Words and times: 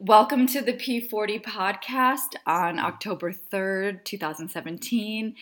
Welcome 0.00 0.46
to 0.48 0.60
the 0.60 0.74
P40 0.74 1.42
podcast 1.42 2.36
on 2.46 2.78
October 2.78 3.32
3rd, 3.32 4.04
2017. 4.04 5.34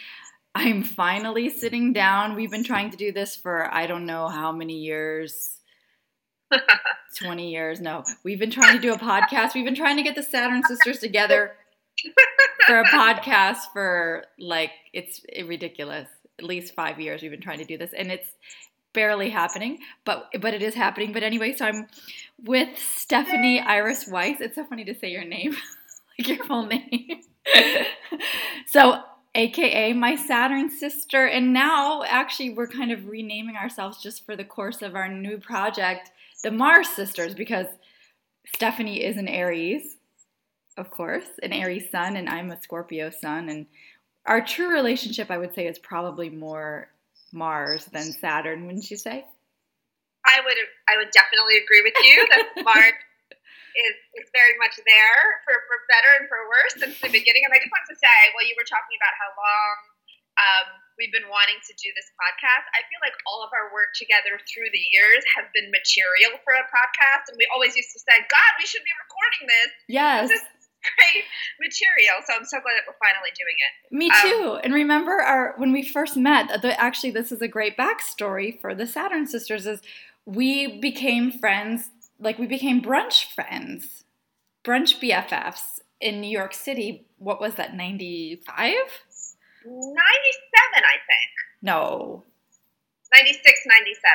I'm 0.54 0.82
finally 0.82 1.50
sitting 1.50 1.92
down. 1.92 2.34
We've 2.34 2.50
been 2.50 2.64
trying 2.64 2.88
to 2.88 2.96
do 2.96 3.12
this 3.12 3.36
for 3.36 3.68
I 3.72 3.86
don't 3.86 4.06
know 4.06 4.28
how 4.28 4.52
many 4.52 4.78
years. 4.78 5.58
20 7.22 7.50
years. 7.50 7.82
No, 7.82 8.02
we've 8.24 8.38
been 8.38 8.50
trying 8.50 8.74
to 8.74 8.80
do 8.80 8.94
a 8.94 8.98
podcast. 8.98 9.54
We've 9.54 9.66
been 9.66 9.74
trying 9.74 9.98
to 9.98 10.02
get 10.02 10.14
the 10.14 10.22
Saturn 10.22 10.62
sisters 10.64 11.00
together 11.00 11.52
for 12.66 12.80
a 12.80 12.84
podcast 12.86 13.58
for 13.74 14.24
like 14.38 14.70
it's 14.94 15.20
ridiculous. 15.46 16.08
At 16.38 16.46
least 16.46 16.74
5 16.74 16.98
years 16.98 17.20
we've 17.20 17.30
been 17.30 17.42
trying 17.42 17.58
to 17.58 17.66
do 17.66 17.76
this 17.76 17.92
and 17.92 18.10
it's 18.10 18.30
barely 18.96 19.28
happening, 19.28 19.78
but 20.04 20.28
but 20.40 20.54
it 20.54 20.62
is 20.62 20.74
happening. 20.74 21.12
But 21.12 21.22
anyway, 21.22 21.54
so 21.54 21.66
I'm 21.66 21.86
with 22.42 22.70
Stefanie 22.76 23.64
Iris 23.64 24.08
Weiss. 24.08 24.40
It's 24.40 24.56
so 24.56 24.64
funny 24.64 24.84
to 24.86 24.94
say 24.94 25.12
your 25.12 25.24
name, 25.24 25.54
like 26.18 26.26
your 26.26 26.44
full 26.44 26.66
name. 26.66 27.20
so, 28.66 29.02
AKA 29.34 29.92
my 29.92 30.16
Saturn 30.16 30.70
sister, 30.70 31.26
and 31.26 31.52
now 31.52 32.02
actually 32.08 32.50
we're 32.50 32.66
kind 32.66 32.90
of 32.90 33.06
renaming 33.06 33.56
ourselves 33.56 34.02
just 34.02 34.24
for 34.24 34.34
the 34.34 34.44
course 34.44 34.80
of 34.80 34.96
our 34.96 35.08
new 35.08 35.38
project, 35.38 36.10
the 36.42 36.50
Mars 36.50 36.88
Sisters, 36.88 37.34
because 37.34 37.66
Stefanie 38.56 39.00
is 39.00 39.18
an 39.18 39.28
Aries, 39.28 39.96
of 40.78 40.90
course, 40.90 41.28
an 41.42 41.52
Aries 41.52 41.90
sun, 41.90 42.16
and 42.16 42.30
I'm 42.30 42.50
a 42.50 42.60
Scorpio 42.60 43.10
sun, 43.10 43.50
and 43.50 43.66
our 44.24 44.40
true 44.40 44.72
relationship, 44.72 45.30
I 45.30 45.38
would 45.38 45.54
say, 45.54 45.66
is 45.66 45.78
probably 45.78 46.30
more 46.30 46.88
Mars 47.36 47.84
than 47.92 48.08
Saturn, 48.16 48.64
wouldn't 48.64 48.90
you 48.90 48.96
say? 48.96 49.28
I 50.26 50.40
would 50.42 50.58
I 50.88 50.96
would 50.96 51.12
definitely 51.12 51.60
agree 51.60 51.84
with 51.84 51.94
you 52.02 52.16
that 52.32 52.44
Mars 52.66 52.96
is, 53.76 53.96
is 54.24 54.26
very 54.32 54.56
much 54.56 54.80
there 54.80 55.22
for, 55.44 55.54
for 55.68 55.76
better 55.92 56.10
and 56.16 56.24
for 56.32 56.40
worse 56.48 56.74
since 56.80 56.96
the 56.98 57.12
beginning. 57.12 57.44
And 57.44 57.52
I 57.52 57.60
just 57.60 57.70
want 57.70 57.84
to 57.92 57.96
say, 58.00 58.18
well, 58.32 58.42
you 58.42 58.56
were 58.56 58.66
talking 58.66 58.96
about 58.96 59.14
how 59.20 59.30
long 59.36 59.74
um, 60.36 60.66
we've 60.96 61.12
been 61.12 61.28
wanting 61.28 61.60
to 61.60 61.72
do 61.76 61.92
this 61.92 62.08
podcast. 62.16 62.64
I 62.72 62.84
feel 62.88 63.00
like 63.04 63.16
all 63.28 63.44
of 63.44 63.52
our 63.52 63.72
work 63.72 63.92
together 63.96 64.40
through 64.48 64.72
the 64.72 64.84
years 64.92 65.20
has 65.36 65.48
been 65.52 65.68
material 65.68 66.40
for 66.44 66.56
a 66.56 66.64
podcast. 66.72 67.28
And 67.32 67.36
we 67.36 67.44
always 67.52 67.76
used 67.76 67.92
to 67.96 68.00
say, 68.00 68.16
God, 68.32 68.50
we 68.56 68.64
should 68.64 68.84
be 68.84 68.94
recording 69.04 69.44
this. 69.48 69.70
Yes. 69.88 70.32
This 70.32 70.44
great 70.96 71.24
material. 71.60 72.16
So 72.26 72.34
I'm 72.36 72.44
so 72.44 72.58
glad 72.60 72.74
that 72.74 72.84
we're 72.86 73.00
finally 73.00 73.32
doing 73.36 73.56
it. 73.58 73.94
Me 73.94 74.10
um, 74.10 74.20
too. 74.22 74.50
Um, 74.54 74.60
and 74.64 74.74
remember 74.74 75.20
our 75.20 75.54
when 75.56 75.72
we 75.72 75.82
first 75.82 76.16
met. 76.16 76.62
The, 76.62 76.78
actually, 76.80 77.10
this 77.10 77.32
is 77.32 77.42
a 77.42 77.48
great 77.48 77.76
backstory 77.76 78.60
for 78.60 78.74
the 78.74 78.86
Saturn 78.86 79.26
sisters. 79.26 79.66
Is 79.66 79.80
we 80.24 80.78
became 80.80 81.30
friends, 81.30 81.90
like 82.18 82.38
we 82.38 82.46
became 82.46 82.82
brunch 82.82 83.32
friends, 83.32 84.04
brunch 84.64 85.00
BFFs 85.00 85.80
in 86.00 86.20
New 86.20 86.30
York 86.30 86.54
City. 86.54 87.06
What 87.18 87.40
was 87.40 87.54
that? 87.54 87.74
Ninety 87.74 88.40
five. 88.46 89.02
97, 89.66 89.96
I 90.76 90.98
think. 91.10 91.32
No. 91.60 92.22
96, 93.12 93.60
97. 93.66 94.10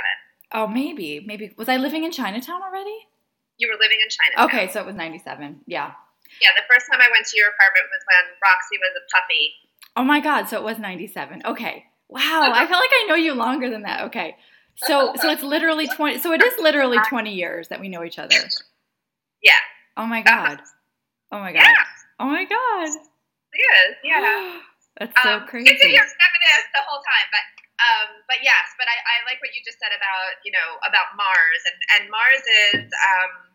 Oh, 0.53 0.67
maybe. 0.67 1.23
Maybe. 1.25 1.53
Was 1.57 1.69
I 1.69 1.77
living 1.77 2.03
in 2.03 2.11
Chinatown 2.11 2.61
already? 2.61 2.95
You 3.57 3.67
were 3.67 3.79
living 3.79 3.97
in 4.01 4.09
Chinatown. 4.09 4.45
Okay, 4.45 4.71
so 4.71 4.79
it 4.79 4.85
was 4.85 4.95
97. 4.95 5.61
Yeah. 5.65 5.91
Yeah, 6.41 6.49
the 6.57 6.65
first 6.65 6.89
time 6.89 6.99
I 6.99 7.07
went 7.13 7.29
to 7.29 7.37
your 7.37 7.53
apartment 7.53 7.85
was 7.93 8.01
when 8.09 8.25
Roxy 8.41 8.77
was 8.81 8.93
a 8.97 9.03
puppy. 9.13 9.53
Oh 9.95 10.03
my 10.03 10.19
god, 10.19 10.49
so 10.49 10.57
it 10.57 10.63
was 10.63 10.79
97. 10.79 11.45
Okay. 11.45 11.85
Wow, 12.09 12.51
I 12.51 12.65
feel 12.67 12.77
like 12.77 12.91
I 12.91 13.05
know 13.07 13.15
you 13.15 13.33
longer 13.33 13.69
than 13.69 13.83
that. 13.83 14.09
Okay. 14.11 14.35
So 14.75 15.13
so 15.15 15.29
it's 15.29 15.43
literally 15.43 15.87
20 15.87 16.17
so 16.19 16.33
it 16.33 16.41
is 16.41 16.53
literally 16.59 16.97
20 17.09 17.31
years 17.31 17.69
that 17.69 17.79
we 17.79 17.87
know 17.87 18.03
each 18.03 18.17
other. 18.17 18.35
Yeah. 19.43 19.61
Oh 19.95 20.05
my 20.05 20.21
god. 20.21 20.59
Oh 21.31 21.39
my 21.39 21.53
god. 21.53 21.61
Yeah. 21.61 21.85
Oh 22.19 22.25
my 22.25 22.43
god. 22.43 22.89
It 23.53 23.61
is. 23.61 23.95
Yeah. 24.03 24.59
That's 24.99 25.15
so 25.23 25.39
um, 25.39 25.47
crazy. 25.47 25.71
Get 25.71 25.79
to 25.79 25.87
hear 25.87 26.03
feminist 26.03 26.67
the 26.75 26.83
whole 26.83 26.99
time, 26.99 27.27
but 27.31 27.45
um, 27.81 28.07
but 28.27 28.43
yes, 28.43 28.75
but 28.77 28.85
I, 28.85 28.93
I 28.93 29.15
like 29.25 29.39
what 29.41 29.55
you 29.55 29.63
just 29.63 29.79
said 29.79 29.95
about 29.95 30.41
you 30.43 30.51
know 30.51 30.77
about 30.83 31.15
Mars 31.15 31.61
and 31.69 31.79
and 31.95 32.03
Mars 32.11 32.43
is 32.75 32.85
um, 32.91 33.50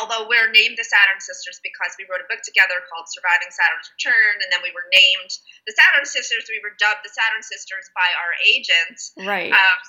although 0.00 0.26
we're 0.26 0.50
named 0.50 0.74
the 0.78 0.86
Saturn 0.86 1.20
Sisters 1.22 1.62
because 1.62 1.94
we 1.98 2.06
wrote 2.10 2.22
a 2.22 2.28
book 2.30 2.42
together 2.42 2.82
called 2.90 3.06
Surviving 3.10 3.50
Saturn's 3.50 3.90
Return, 3.94 4.42
and 4.42 4.48
then 4.50 4.62
we 4.62 4.74
were 4.74 4.86
named 4.90 5.32
the 5.66 5.74
Saturn 5.74 6.06
Sisters. 6.06 6.46
We 6.50 6.58
were 6.62 6.74
dubbed 6.76 7.06
the 7.06 7.12
Saturn 7.12 7.42
Sisters 7.42 7.86
by 7.94 8.08
our 8.18 8.32
agents, 8.42 9.14
right? 9.22 9.54
Um, 9.54 9.80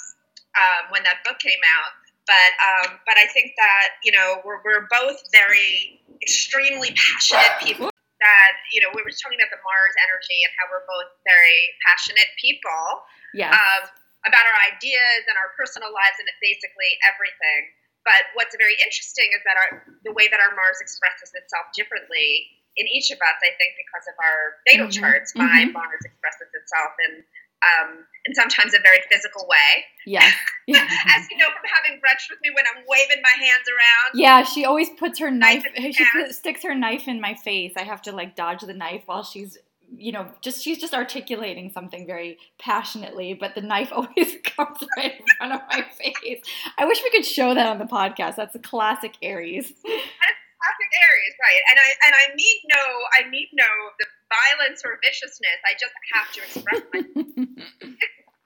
um, 0.55 0.83
when 0.93 1.03
that 1.03 1.25
book 1.25 1.41
came 1.41 1.61
out. 1.79 1.93
But 2.25 2.51
um, 2.57 2.89
but 3.05 3.21
I 3.21 3.29
think 3.29 3.53
that 3.57 4.01
you 4.01 4.09
know 4.09 4.41
we're 4.41 4.61
we're 4.65 4.89
both 4.89 5.21
very 5.29 6.01
extremely 6.21 6.93
passionate 6.97 7.61
people. 7.61 7.93
That 8.17 8.53
you 8.73 8.81
know 8.81 8.89
we 8.97 9.05
were 9.05 9.13
talking 9.13 9.37
about 9.37 9.53
the 9.53 9.61
Mars 9.61 9.95
energy 10.01 10.39
and 10.41 10.51
how 10.57 10.65
we're 10.73 10.85
both 10.89 11.13
very 11.21 11.59
passionate 11.85 12.29
people. 12.41 13.05
Yeah. 13.37 13.53
Um, 13.53 13.93
about 14.25 14.41
our 14.41 14.59
ideas 14.73 15.21
and 15.29 15.37
our 15.37 15.53
personal 15.53 15.93
lives 15.93 16.17
and 16.17 16.25
basically 16.41 16.97
everything. 17.05 17.69
But 18.05 18.31
what's 18.37 18.53
very 18.55 18.77
interesting 18.85 19.33
is 19.33 19.41
that 19.49 19.57
our, 19.57 19.69
the 20.05 20.13
way 20.13 20.29
that 20.29 20.37
our 20.37 20.53
Mars 20.53 20.77
expresses 20.77 21.33
itself 21.33 21.73
differently 21.73 22.47
in 22.77 22.85
each 22.85 23.09
of 23.09 23.17
us, 23.17 23.37
I 23.41 23.51
think, 23.57 23.73
because 23.81 24.05
of 24.05 24.15
our 24.21 24.39
natal 24.69 24.87
mm-hmm. 24.87 25.01
charts, 25.01 25.33
my 25.33 25.65
mm-hmm. 25.65 25.73
Mars 25.73 26.05
expresses 26.05 26.53
itself 26.53 26.93
in 27.09 27.25
um, 27.65 28.05
in 28.25 28.35
sometimes 28.35 28.73
a 28.73 28.79
very 28.79 28.99
physical 29.09 29.47
way. 29.47 29.85
Yeah. 30.05 30.29
yeah. 30.67 30.85
As 31.15 31.27
you 31.31 31.37
know 31.37 31.47
from 31.49 31.65
having 31.65 31.99
brunch 31.99 32.29
with 32.29 32.39
me 32.41 32.49
when 32.53 32.65
I'm 32.75 32.83
waving 32.87 33.23
my 33.23 33.45
hands 33.45 33.65
around. 33.65 34.19
Yeah, 34.19 34.43
she 34.43 34.65
always 34.65 34.89
puts 34.99 35.19
her 35.19 35.31
knife, 35.31 35.65
knife 35.77 35.95
she 35.95 36.05
put, 36.13 36.33
sticks 36.35 36.63
her 36.63 36.75
knife 36.75 37.07
in 37.07 37.21
my 37.21 37.33
face. 37.33 37.73
I 37.75 37.83
have 37.83 38.01
to 38.03 38.11
like 38.11 38.35
dodge 38.35 38.61
the 38.61 38.73
knife 38.73 39.03
while 39.05 39.23
she's 39.23 39.57
you 39.97 40.11
know, 40.11 40.27
just 40.41 40.63
she's 40.63 40.77
just 40.77 40.93
articulating 40.93 41.71
something 41.71 42.05
very 42.05 42.37
passionately, 42.59 43.33
but 43.33 43.55
the 43.55 43.61
knife 43.61 43.91
always 43.95 44.35
comes 44.43 44.77
right 44.97 45.13
in 45.19 45.25
front 45.37 45.53
of 45.53 45.61
my 45.69 45.83
face. 45.83 46.41
I 46.77 46.85
wish 46.85 47.01
we 47.03 47.11
could 47.11 47.25
show 47.25 47.53
that 47.53 47.67
on 47.67 47.79
the 47.79 47.85
podcast. 47.85 48.35
That's 48.35 48.55
a 48.55 48.59
classic 48.59 49.15
Aries. 49.21 49.65
classic 49.65 50.91
Aries, 51.09 51.35
right? 51.41 51.61
And 51.69 51.79
I 51.79 51.89
and 52.07 52.15
I 52.15 52.35
mean 52.35 52.57
no, 52.73 52.83
I 53.19 53.29
mean 53.29 53.47
no 53.53 53.65
the 53.99 54.05
violence 54.29 54.81
or 54.85 54.99
viciousness. 55.03 55.59
I 55.65 55.73
just 55.79 55.93
have 56.13 56.31
to 56.33 56.41
express 56.41 56.81
my. 56.93 57.45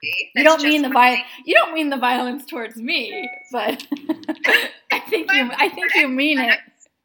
you 0.34 0.44
don't 0.44 0.62
mean 0.62 0.82
the 0.82 0.88
violence. 0.88 1.24
You 1.44 1.54
don't 1.54 1.74
mean 1.74 1.90
the 1.90 1.98
violence 1.98 2.46
towards 2.46 2.76
me, 2.76 3.28
but 3.52 3.86
I 4.92 5.00
think 5.00 5.30
you. 5.32 5.50
I 5.56 5.68
think 5.68 5.94
you 5.94 6.08
mean 6.08 6.38
it. 6.38 6.58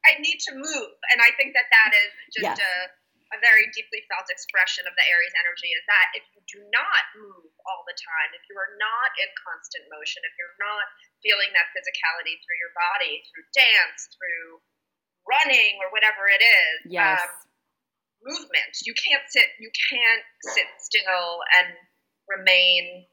I 0.05 0.21
need 0.21 0.37
to 0.47 0.55
move, 0.55 0.89
and 1.11 1.21
I 1.21 1.31
think 1.35 1.55
that 1.55 1.65
that 1.71 1.93
is 1.95 2.11
just 2.35 2.43
yes. 2.43 2.59
a 2.59 3.04
a 3.35 3.43
very 3.43 3.67
deeply 3.75 3.99
felt 4.07 4.31
expression 4.31 4.87
of 4.87 4.95
the 4.95 5.05
Aries 5.11 5.35
energy 5.43 5.75
is 5.75 5.83
that 5.91 6.07
if 6.15 6.23
you 6.31 6.39
do 6.47 6.59
not 6.71 7.03
move 7.19 7.51
all 7.67 7.83
the 7.83 7.97
time, 7.99 8.31
if 8.31 8.43
you 8.47 8.55
are 8.55 8.73
not 8.79 9.11
in 9.19 9.27
constant 9.43 9.83
motion, 9.91 10.23
if 10.23 10.33
you're 10.39 10.55
not 10.63 10.87
feeling 11.19 11.51
that 11.51 11.67
physicality 11.75 12.39
through 12.41 12.59
your 12.63 12.71
body, 12.71 13.19
through 13.27 13.45
dance, 13.51 14.07
through 14.15 14.63
running, 15.27 15.83
or 15.83 15.91
whatever 15.91 16.31
it 16.31 16.39
is, 16.39 16.77
yes. 16.87 17.19
um, 17.19 17.33
movement, 18.23 18.73
you 18.87 18.95
can't 18.95 19.25
sit. 19.27 19.51
You 19.59 19.69
can't 19.91 20.25
sit 20.55 20.69
still 20.79 21.43
and 21.59 21.75
remain 22.31 23.05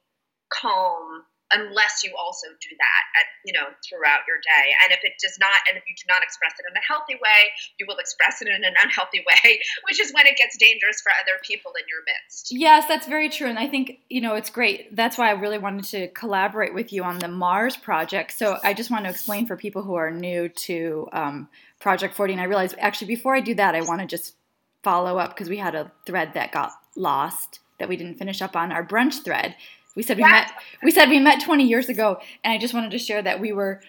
calm 0.52 1.26
unless 1.54 2.02
you 2.04 2.12
also 2.18 2.48
do 2.60 2.72
that 2.78 3.02
at, 3.20 3.26
you 3.44 3.52
know 3.52 3.68
throughout 3.88 4.24
your 4.26 4.38
day. 4.38 4.66
And 4.84 4.92
if 4.92 5.00
it 5.02 5.14
does 5.20 5.36
not 5.40 5.54
and 5.68 5.76
if 5.76 5.84
you 5.88 5.94
do 5.96 6.06
not 6.08 6.22
express 6.22 6.52
it 6.58 6.64
in 6.68 6.76
a 6.76 6.84
healthy 6.86 7.14
way 7.14 7.52
you 7.78 7.86
will 7.86 7.98
express 7.98 8.42
it 8.42 8.48
in 8.48 8.64
an 8.64 8.74
unhealthy 8.82 9.24
way 9.26 9.60
which 9.88 10.00
is 10.00 10.12
when 10.12 10.26
it 10.26 10.36
gets 10.36 10.56
dangerous 10.56 11.00
for 11.00 11.12
other 11.20 11.38
people 11.42 11.72
in 11.78 11.84
your 11.88 12.02
midst. 12.06 12.48
Yes 12.50 12.86
that's 12.86 13.06
very 13.06 13.28
true. 13.28 13.48
And 13.48 13.58
i 13.58 13.68
think 13.68 13.98
you 14.08 14.20
know 14.20 14.34
it's 14.34 14.50
great. 14.50 14.94
That's 14.94 15.18
why 15.18 15.28
i 15.28 15.32
really 15.32 15.58
wanted 15.58 15.84
to 15.96 16.08
collaborate 16.08 16.74
with 16.74 16.92
you 16.92 17.04
on 17.04 17.18
the 17.18 17.28
mars 17.28 17.76
project. 17.76 18.32
So 18.32 18.58
i 18.62 18.74
just 18.74 18.90
want 18.90 19.04
to 19.04 19.10
explain 19.10 19.46
for 19.46 19.56
people 19.56 19.82
who 19.82 19.94
are 19.94 20.10
new 20.10 20.48
to 20.48 21.08
um, 21.12 21.48
project 21.80 22.14
40 22.14 22.34
and 22.34 22.42
i 22.42 22.44
realized 22.44 22.76
actually 22.78 23.08
before 23.08 23.34
i 23.34 23.40
do 23.40 23.54
that 23.54 23.74
i 23.74 23.80
want 23.80 24.00
to 24.00 24.06
just 24.06 24.36
follow 24.82 25.18
up 25.18 25.30
because 25.30 25.48
we 25.48 25.56
had 25.56 25.74
a 25.74 25.90
thread 26.06 26.32
that 26.34 26.52
got 26.52 26.70
lost 26.96 27.60
that 27.78 27.88
we 27.88 27.96
didn't 27.96 28.18
finish 28.18 28.40
up 28.40 28.54
on 28.54 28.70
our 28.70 28.86
brunch 28.86 29.24
thread 29.24 29.56
we 29.94 30.02
said 30.02 30.16
we 30.16 30.24
met 30.24 30.52
we 30.82 30.90
said 30.90 31.08
we 31.08 31.18
met 31.18 31.42
20 31.42 31.66
years 31.66 31.88
ago 31.88 32.18
and 32.42 32.52
I 32.52 32.58
just 32.58 32.74
wanted 32.74 32.90
to 32.92 32.98
share 32.98 33.22
that 33.22 33.40
we 33.40 33.52
were 33.52 33.80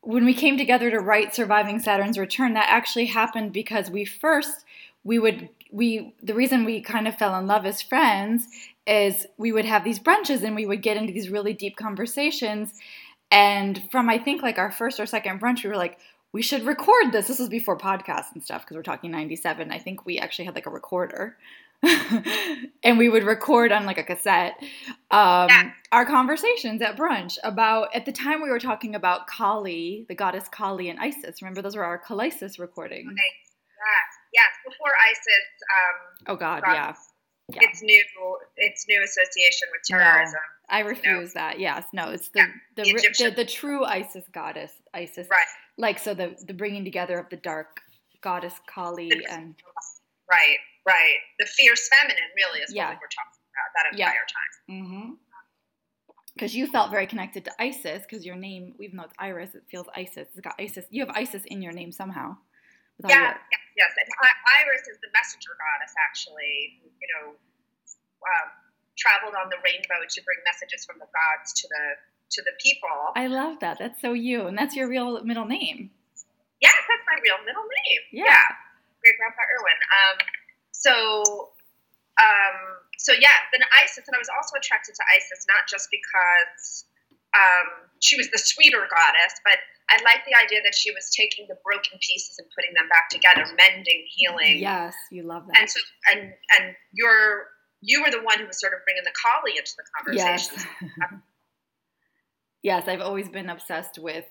when 0.00 0.24
we 0.24 0.34
came 0.34 0.56
together 0.56 0.90
to 0.90 1.00
write 1.00 1.34
Surviving 1.34 1.78
Saturn's 1.80 2.18
Return 2.18 2.54
that 2.54 2.68
actually 2.68 3.06
happened 3.06 3.52
because 3.52 3.90
we 3.90 4.04
first 4.04 4.64
we 5.04 5.18
would 5.18 5.48
we 5.70 6.14
the 6.22 6.34
reason 6.34 6.64
we 6.64 6.80
kind 6.80 7.08
of 7.08 7.16
fell 7.16 7.38
in 7.38 7.46
love 7.46 7.66
as 7.66 7.82
friends 7.82 8.46
is 8.86 9.26
we 9.36 9.52
would 9.52 9.64
have 9.64 9.84
these 9.84 9.98
brunches 9.98 10.42
and 10.42 10.56
we 10.56 10.66
would 10.66 10.82
get 10.82 10.96
into 10.96 11.12
these 11.12 11.28
really 11.28 11.52
deep 11.52 11.76
conversations 11.76 12.72
and 13.30 13.82
from 13.90 14.08
I 14.08 14.18
think 14.18 14.42
like 14.42 14.58
our 14.58 14.72
first 14.72 14.98
or 15.00 15.06
second 15.06 15.40
brunch 15.40 15.62
we 15.62 15.70
were 15.70 15.76
like 15.76 15.98
we 16.32 16.42
should 16.42 16.66
record 16.66 17.12
this. 17.12 17.28
This 17.28 17.38
was 17.38 17.48
before 17.48 17.78
podcasts 17.78 18.32
and 18.34 18.42
stuff 18.42 18.62
because 18.62 18.76
we're 18.76 18.82
talking 18.82 19.10
97. 19.10 19.72
I 19.72 19.78
think 19.78 20.04
we 20.04 20.18
actually 20.18 20.44
had 20.44 20.54
like 20.54 20.66
a 20.66 20.70
recorder 20.70 21.36
and 22.82 22.98
we 22.98 23.08
would 23.08 23.22
record 23.22 23.70
on 23.72 23.86
like 23.86 23.98
a 23.98 24.02
cassette 24.02 24.54
um, 25.10 25.48
Yeah. 25.48 25.70
our 25.92 26.04
conversations 26.04 26.82
at 26.82 26.96
brunch 26.96 27.38
about 27.44 27.94
at 27.94 28.04
the 28.04 28.12
time 28.12 28.42
we 28.42 28.50
were 28.50 28.58
talking 28.58 28.94
about 28.94 29.26
Kali, 29.28 30.04
the 30.08 30.14
goddess 30.14 30.48
Kali 30.48 30.88
and 30.88 30.98
Isis. 30.98 31.40
Remember 31.40 31.62
those 31.62 31.76
were 31.76 31.84
our 31.84 31.98
Kalisis 32.02 32.58
recordings. 32.58 33.06
Okay. 33.12 33.32
Yes, 33.78 34.08
yes. 34.34 34.50
Before 34.66 34.90
ISIS, 35.10 35.46
um, 36.28 36.34
Oh 36.34 36.36
God, 36.36 36.62
yeah. 36.66 36.94
Yeah. 37.50 37.60
its 37.62 37.80
new 37.82 38.02
its 38.56 38.84
new 38.88 39.02
association 39.02 39.68
with 39.72 39.82
No. 39.90 39.98
terrorism. 39.98 40.40
I 40.68 40.80
refuse 40.80 41.32
that. 41.34 41.58
Yes, 41.60 41.84
no, 41.92 42.10
it's 42.10 42.28
the 42.30 42.40
Yeah, 42.40 42.46
the, 42.76 42.82
the 42.82 43.24
the 43.24 43.30
the 43.36 43.44
true 43.44 43.84
Isis 43.84 44.24
goddess, 44.32 44.72
Isis. 44.92 45.28
Right. 45.30 45.46
Like 45.78 45.98
so 45.98 46.12
the 46.12 46.34
the 46.46 46.52
bringing 46.54 46.84
together 46.84 47.18
of 47.18 47.28
the 47.30 47.36
dark 47.36 47.80
goddess 48.20 48.54
Kali 48.66 49.12
and 49.30 49.54
Right, 50.30 50.58
right. 50.86 51.18
The 51.38 51.46
fierce 51.46 51.88
feminine 51.88 52.30
really 52.36 52.60
is 52.60 52.72
Yeah. 52.74 52.88
what 52.90 52.98
we 52.98 53.00
were 53.00 53.08
talking 53.08 53.40
about 53.52 53.68
that 53.74 53.98
Yeah. 53.98 54.06
entire 54.08 54.26
time. 54.26 54.52
mm-hmm. 54.68 55.14
Because 56.34 56.54
you 56.54 56.68
felt 56.68 56.90
very 56.92 57.06
connected 57.08 57.44
to 57.46 57.52
Isis, 57.60 58.02
because 58.02 58.24
your 58.24 58.36
name, 58.36 58.76
even 58.80 58.96
though 58.98 59.04
it's 59.04 59.14
Iris, 59.18 59.54
it 59.56 59.64
feels 59.68 59.88
Isis. 59.94 60.28
It's 60.30 60.40
got 60.40 60.54
Isis. 60.60 60.84
You 60.90 61.04
have 61.04 61.16
Isis 61.16 61.42
in 61.46 61.62
your 61.62 61.72
name 61.72 61.90
somehow. 61.90 62.36
Yeah, 63.08 63.08
your- 63.18 63.40
yes, 63.50 63.60
yes. 63.76 63.90
And 63.96 64.08
I- 64.22 64.62
Iris 64.62 64.86
is 64.86 64.98
the 65.00 65.08
messenger 65.12 65.56
goddess, 65.58 65.94
actually. 65.98 66.78
who, 66.82 66.90
You 67.00 67.08
know, 67.14 67.30
um, 67.30 68.50
traveled 68.96 69.34
on 69.34 69.48
the 69.48 69.58
rainbow 69.64 70.04
to 70.08 70.22
bring 70.22 70.38
messages 70.44 70.84
from 70.84 70.98
the 70.98 71.06
gods 71.06 71.52
to 71.54 71.68
the 71.68 71.96
to 72.30 72.42
the 72.42 72.52
people. 72.60 73.12
I 73.16 73.26
love 73.26 73.58
that. 73.60 73.78
That's 73.78 74.00
so 74.02 74.12
you, 74.12 74.46
and 74.48 74.58
that's 74.58 74.76
your 74.76 74.86
real 74.86 75.24
middle 75.24 75.46
name. 75.46 75.90
yes, 76.60 76.74
that's 76.88 77.02
my 77.10 77.18
real 77.22 77.38
middle 77.44 77.62
name. 77.62 78.00
Yeah. 78.12 78.42
Great 79.00 79.16
grandpa 79.16 79.42
Irwin. 79.46 79.78
Um, 79.90 80.16
so, 80.72 80.94
um, 82.18 82.56
so 82.98 83.12
yeah, 83.14 83.34
then 83.54 83.62
Isis, 83.82 84.06
and 84.06 84.14
I 84.14 84.20
was 84.20 84.30
also 84.30 84.58
attracted 84.58 84.94
to 84.94 85.04
Isis 85.14 85.46
not 85.46 85.66
just 85.66 85.88
because 85.90 86.86
um, 87.34 87.90
she 88.00 88.16
was 88.16 88.30
the 88.30 88.38
sweeter 88.38 88.86
goddess, 88.88 89.34
but 89.44 89.58
I 89.90 89.96
liked 90.04 90.28
the 90.28 90.36
idea 90.36 90.60
that 90.64 90.74
she 90.74 90.90
was 90.92 91.10
taking 91.10 91.46
the 91.48 91.56
broken 91.64 91.98
pieces 92.00 92.36
and 92.38 92.46
putting 92.52 92.74
them 92.76 92.88
back 92.88 93.08
together, 93.08 93.48
mending, 93.56 94.04
healing. 94.12 94.60
Yes, 94.60 94.94
you 95.10 95.22
love 95.22 95.46
that. 95.48 95.58
And 95.58 95.70
so, 95.70 95.80
and 96.12 96.20
and 96.58 96.76
you're 96.92 97.48
you 97.80 98.02
were 98.02 98.10
the 98.10 98.22
one 98.22 98.38
who 98.38 98.46
was 98.46 98.60
sort 98.60 98.72
of 98.74 98.80
bringing 98.84 99.04
the 99.04 99.14
Kali 99.16 99.52
into 99.56 99.72
the 99.76 99.84
conversation. 99.96 100.54
Yes. 100.54 100.66
conversation. 100.78 101.22
yes, 102.62 102.88
I've 102.88 103.00
always 103.00 103.28
been 103.28 103.48
obsessed 103.48 103.98
with 103.98 104.24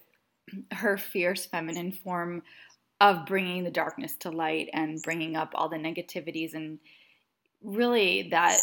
her 0.72 0.98
fierce 0.98 1.46
feminine 1.46 1.92
form 1.92 2.44
of 3.00 3.26
bringing 3.26 3.64
the 3.64 3.72
darkness 3.72 4.16
to 4.16 4.32
light 4.32 4.70
and 4.74 5.02
bringing 5.04 5.36
up 5.36 5.52
all 5.56 5.70
the 5.70 5.78
negativities 5.78 6.54
and 6.54 6.80
really 7.62 8.30
that 8.32 8.60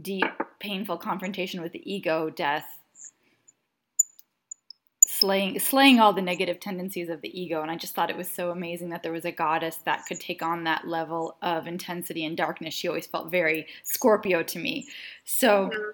deep, 0.00 0.24
painful 0.58 0.96
confrontation 0.96 1.60
with 1.62 1.72
the 1.72 1.92
ego 1.92 2.30
death. 2.30 2.78
Slaying, 5.06 5.60
slaying 5.60 6.00
all 6.00 6.12
the 6.12 6.22
negative 6.22 6.58
tendencies 6.58 7.08
of 7.08 7.20
the 7.20 7.40
ego, 7.40 7.62
and 7.62 7.70
I 7.70 7.76
just 7.76 7.94
thought 7.94 8.10
it 8.10 8.16
was 8.16 8.30
so 8.30 8.50
amazing 8.50 8.88
that 8.88 9.04
there 9.04 9.12
was 9.12 9.24
a 9.24 9.30
goddess 9.30 9.76
that 9.84 10.04
could 10.06 10.18
take 10.18 10.42
on 10.42 10.64
that 10.64 10.88
level 10.88 11.36
of 11.42 11.66
intensity 11.68 12.24
and 12.24 12.36
darkness. 12.36 12.74
She 12.74 12.88
always 12.88 13.06
felt 13.06 13.30
very 13.30 13.66
Scorpio 13.84 14.42
to 14.42 14.58
me. 14.58 14.88
So, 15.24 15.68
Mhm. 15.68 15.92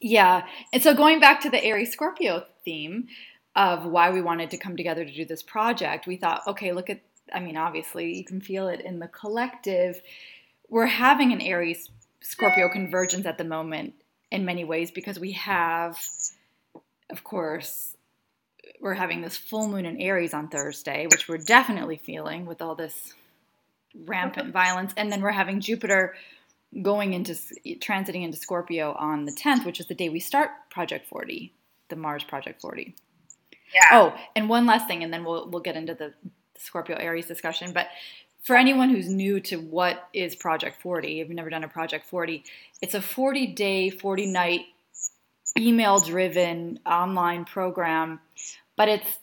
yeah. 0.00 0.46
And 0.72 0.82
so 0.82 0.92
going 0.92 1.20
back 1.20 1.40
to 1.42 1.50
the 1.50 1.64
Aries 1.64 1.92
Scorpio 1.92 2.46
theme 2.64 3.08
of 3.54 3.84
why 3.84 4.10
we 4.10 4.22
wanted 4.22 4.50
to 4.50 4.58
come 4.58 4.76
together 4.76 5.04
to 5.04 5.12
do 5.12 5.24
this 5.24 5.42
project, 5.42 6.06
we 6.06 6.16
thought, 6.16 6.42
okay, 6.46 6.72
look 6.72 6.88
at, 6.88 7.00
I 7.32 7.40
mean, 7.40 7.56
obviously 7.56 8.16
you 8.16 8.24
can 8.24 8.40
feel 8.40 8.68
it 8.68 8.80
in 8.80 8.98
the 8.98 9.08
collective. 9.08 10.00
We're 10.68 10.86
having 10.86 11.32
an 11.32 11.40
Aries 11.40 11.90
Scorpio 12.20 12.68
convergence 12.70 13.26
at 13.26 13.38
the 13.38 13.44
moment 13.44 13.94
in 14.30 14.44
many 14.44 14.64
ways 14.64 14.90
because 14.90 15.18
we 15.18 15.32
have, 15.32 15.98
of 17.10 17.24
course, 17.24 17.94
we're 18.80 18.94
having 18.94 19.20
this 19.20 19.36
full 19.36 19.68
moon 19.68 19.86
in 19.86 20.00
Aries 20.00 20.34
on 20.34 20.48
Thursday, 20.48 21.06
which 21.10 21.28
we're 21.28 21.38
definitely 21.38 21.96
feeling 21.96 22.46
with 22.46 22.62
all 22.62 22.74
this 22.74 23.14
rampant 24.06 24.52
violence. 24.52 24.92
And 24.96 25.12
then 25.12 25.20
we're 25.20 25.30
having 25.30 25.60
Jupiter 25.60 26.14
going 26.80 27.12
into 27.12 27.34
transiting 27.80 28.24
into 28.24 28.38
Scorpio 28.38 28.94
on 28.94 29.26
the 29.26 29.32
10th, 29.32 29.66
which 29.66 29.78
is 29.78 29.86
the 29.86 29.94
day 29.94 30.08
we 30.08 30.20
start 30.20 30.50
Project 30.70 31.06
40, 31.06 31.52
the 31.90 31.96
Mars 31.96 32.24
Project 32.24 32.62
40. 32.62 32.94
Yeah. 33.74 33.80
Oh, 33.92 34.14
and 34.36 34.48
one 34.48 34.66
last 34.66 34.86
thing, 34.86 35.02
and 35.02 35.12
then 35.12 35.24
we'll 35.24 35.48
we'll 35.48 35.62
get 35.62 35.76
into 35.76 35.94
the 35.94 36.12
Scorpio 36.58 36.96
Aries 36.96 37.26
discussion. 37.26 37.72
But 37.72 37.88
for 38.42 38.56
anyone 38.56 38.90
who's 38.90 39.08
new 39.08 39.40
to 39.40 39.56
what 39.56 40.08
is 40.12 40.34
Project 40.34 40.82
40, 40.82 41.20
if 41.20 41.28
you've 41.28 41.36
never 41.36 41.50
done 41.50 41.64
a 41.64 41.68
Project 41.68 42.06
40, 42.06 42.44
it's 42.80 42.94
a 42.94 43.02
40 43.02 43.48
day, 43.48 43.90
40 43.90 44.26
night 44.26 44.62
email 45.58 46.00
driven 46.00 46.80
online 46.86 47.44
program, 47.44 48.20
but 48.76 48.88
it's 48.88 49.18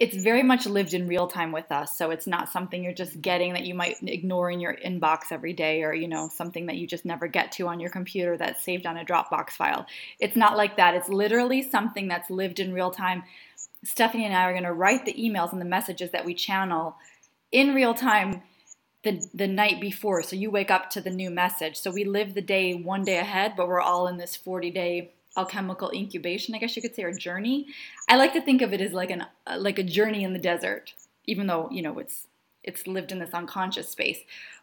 it's 0.00 0.16
very 0.16 0.42
much 0.42 0.64
lived 0.64 0.94
in 0.94 1.06
real 1.06 1.26
time 1.26 1.52
with 1.52 1.70
us. 1.70 1.96
So 1.98 2.10
it's 2.10 2.26
not 2.26 2.48
something 2.48 2.82
you're 2.82 2.94
just 2.94 3.20
getting 3.20 3.52
that 3.52 3.66
you 3.66 3.74
might 3.74 3.98
ignore 4.02 4.50
in 4.50 4.58
your 4.58 4.74
inbox 4.74 5.30
every 5.30 5.52
day 5.52 5.82
or, 5.82 5.92
you 5.92 6.08
know, 6.08 6.30
something 6.34 6.64
that 6.66 6.76
you 6.76 6.86
just 6.86 7.04
never 7.04 7.28
get 7.28 7.52
to 7.52 7.68
on 7.68 7.80
your 7.80 7.90
computer 7.90 8.38
that's 8.38 8.64
saved 8.64 8.86
on 8.86 8.96
a 8.96 9.04
Dropbox 9.04 9.50
file. 9.50 9.84
It's 10.18 10.36
not 10.36 10.56
like 10.56 10.78
that. 10.78 10.94
It's 10.94 11.10
literally 11.10 11.60
something 11.60 12.08
that's 12.08 12.30
lived 12.30 12.60
in 12.60 12.72
real 12.72 12.90
time. 12.90 13.24
Stefanie 13.84 14.24
and 14.24 14.34
I 14.34 14.44
are 14.44 14.52
going 14.52 14.64
to 14.64 14.72
write 14.72 15.04
the 15.04 15.14
emails 15.14 15.52
and 15.52 15.60
the 15.60 15.66
messages 15.66 16.10
that 16.10 16.24
we 16.24 16.34
channel 16.34 16.96
in 17.50 17.74
real 17.74 17.94
time 17.94 18.42
the 19.02 19.26
the 19.32 19.46
night 19.46 19.80
before. 19.80 20.22
So 20.22 20.36
you 20.36 20.50
wake 20.50 20.70
up 20.70 20.90
to 20.90 21.00
the 21.00 21.10
new 21.10 21.30
message. 21.30 21.76
So 21.76 21.90
we 21.90 22.04
live 22.04 22.34
the 22.34 22.42
day 22.42 22.74
one 22.74 23.04
day 23.04 23.18
ahead, 23.18 23.54
but 23.56 23.68
we're 23.68 23.80
all 23.80 24.06
in 24.06 24.18
this 24.18 24.36
40 24.36 24.70
day 24.70 25.12
alchemical 25.36 25.90
incubation, 25.94 26.54
I 26.54 26.58
guess 26.58 26.76
you 26.76 26.82
could 26.82 26.94
say, 26.94 27.04
or 27.04 27.12
journey. 27.12 27.66
I 28.08 28.16
like 28.16 28.32
to 28.34 28.40
think 28.40 28.62
of 28.62 28.72
it 28.72 28.80
as 28.80 28.92
like 28.92 29.10
an 29.10 29.26
like 29.56 29.78
a 29.78 29.84
journey 29.84 30.24
in 30.24 30.32
the 30.32 30.38
desert, 30.38 30.94
even 31.26 31.46
though 31.46 31.68
you 31.70 31.82
know 31.82 31.98
it's 31.98 32.26
it's 32.62 32.86
lived 32.86 33.12
in 33.12 33.18
this 33.18 33.32
unconscious 33.32 33.88
space. 33.88 34.20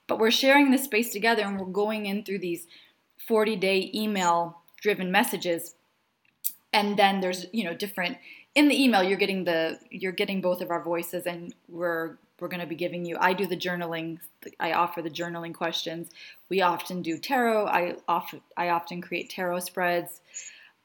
But 0.08 0.20
we're 0.20 0.32
sharing 0.32 0.72
this 0.72 0.86
space 0.86 1.12
together, 1.12 1.44
and 1.44 1.60
we're 1.60 1.66
going 1.66 2.06
in 2.06 2.24
through 2.24 2.40
these 2.40 2.68
40 3.28 3.56
day 3.56 3.92
email 3.94 4.62
driven 4.80 5.12
messages, 5.12 5.76
and 6.72 6.98
then 6.98 7.22
there's 7.22 7.48
you 7.52 7.64
know 7.64 7.74
different 7.74 8.18
in 8.58 8.68
the 8.72 8.78
email 8.84 9.04
you're 9.04 9.18
getting 9.26 9.44
the 9.52 9.80
you're 10.02 10.18
getting 10.22 10.40
both 10.42 10.62
of 10.62 10.70
our 10.72 10.84
voices, 10.94 11.26
and 11.26 11.54
we're 11.70 12.18
we're 12.40 12.48
going 12.54 12.66
to 12.68 12.68
be 12.68 12.76
giving 12.76 13.04
you 13.04 13.18
i 13.20 13.34
do 13.34 13.46
the 13.48 13.58
journaling 13.58 14.20
i 14.60 14.72
offer 14.72 15.02
the 15.02 15.10
journaling 15.10 15.54
questions 15.54 16.10
we 16.50 16.62
often 16.62 17.02
do 17.02 17.18
tarot 17.18 17.66
i 17.68 17.96
often 18.08 18.42
i 18.56 18.70
often 18.70 19.02
create 19.02 19.28
tarot 19.30 19.60
spreads 19.62 20.22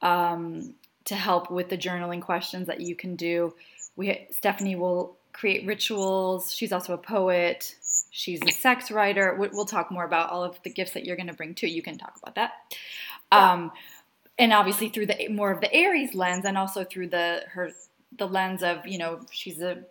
um, 0.02 0.74
to 1.04 1.14
help 1.14 1.50
with 1.50 1.68
the 1.68 1.78
journaling 1.78 2.20
questions 2.20 2.66
that 2.66 2.80
you 2.80 2.94
can 2.94 3.16
do. 3.16 3.54
We 3.96 4.26
Stefanie 4.42 4.76
will 4.78 5.16
create 5.32 5.66
rituals. 5.66 6.54
She's 6.54 6.72
also 6.72 6.92
a 6.94 6.98
poet. 6.98 7.74
She's 8.10 8.40
a 8.46 8.50
sex 8.50 8.90
writer. 8.90 9.36
We- 9.38 9.48
We'll 9.48 9.64
talk 9.64 9.90
more 9.90 10.04
about 10.04 10.30
all 10.30 10.44
of 10.44 10.58
the 10.62 10.70
gifts 10.70 10.92
that 10.92 11.04
you're 11.04 11.16
going 11.16 11.28
to 11.28 11.34
bring 11.34 11.54
too. 11.54 11.68
You 11.68 11.82
can 11.82 11.98
talk 11.98 12.14
about 12.22 12.34
that. 12.34 12.52
Um, 13.30 13.72
and 14.38 14.52
obviously 14.52 14.88
through 14.88 15.06
the 15.06 15.28
more 15.28 15.50
of 15.50 15.60
the 15.60 15.72
Aries 15.72 16.14
lens, 16.14 16.44
and 16.44 16.56
also 16.56 16.84
through 16.84 17.08
the 17.08 17.42
her 17.52 17.70
the 18.18 18.26
lens 18.26 18.62
of 18.62 18.86
you 18.86 18.98
know 18.98 19.20
she's 19.30 19.60
a. 19.60 19.82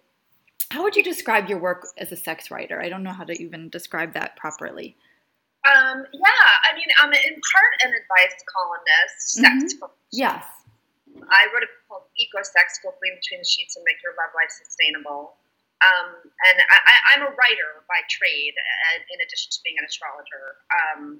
How 0.70 0.84
would 0.84 0.96
you 0.96 1.04
describe 1.04 1.50
your 1.50 1.60
work 1.60 1.88
as 1.98 2.12
a 2.12 2.16
sex 2.16 2.50
writer? 2.50 2.82
I 2.82 2.88
don't 2.88 3.04
know 3.04 3.12
how 3.12 3.26
to 3.26 3.34
even 3.34 3.70
describe 3.70 4.14
that 4.14 4.38
properly. 4.38 4.96
Um, 5.62 6.06
yeah, 6.14 6.48
I 6.66 6.74
mean, 6.74 6.88
I'm 7.04 7.12
in 7.14 7.36
part 7.38 7.72
an 7.86 7.92
advice 7.92 8.40
columnist, 8.50 9.36
sex 9.36 9.78
columnist. 9.78 10.10
Yes. 10.12 10.44
I 11.12 11.46
wrote 11.52 11.68
a 11.68 11.70
book 11.70 11.86
called 11.92 12.06
Eco 12.18 12.42
Sex 12.42 12.80
Go 12.82 12.96
Green 12.98 13.20
Between 13.20 13.44
the 13.44 13.50
Sheets 13.50 13.76
and 13.76 13.84
Make 13.84 14.00
Your 14.02 14.16
Love 14.16 14.32
Life 14.34 14.50
Sustainable. 14.50 15.36
Um, 15.84 16.18
and 16.24 16.58
I, 16.62 16.78
I, 16.78 16.96
I'm 17.14 17.22
a 17.26 17.32
writer 17.36 17.84
by 17.90 18.00
trade, 18.10 18.54
in 19.10 19.18
addition 19.22 19.50
to 19.52 19.60
being 19.66 19.76
an 19.82 19.86
astrologer. 19.86 20.62
Um, 20.72 21.20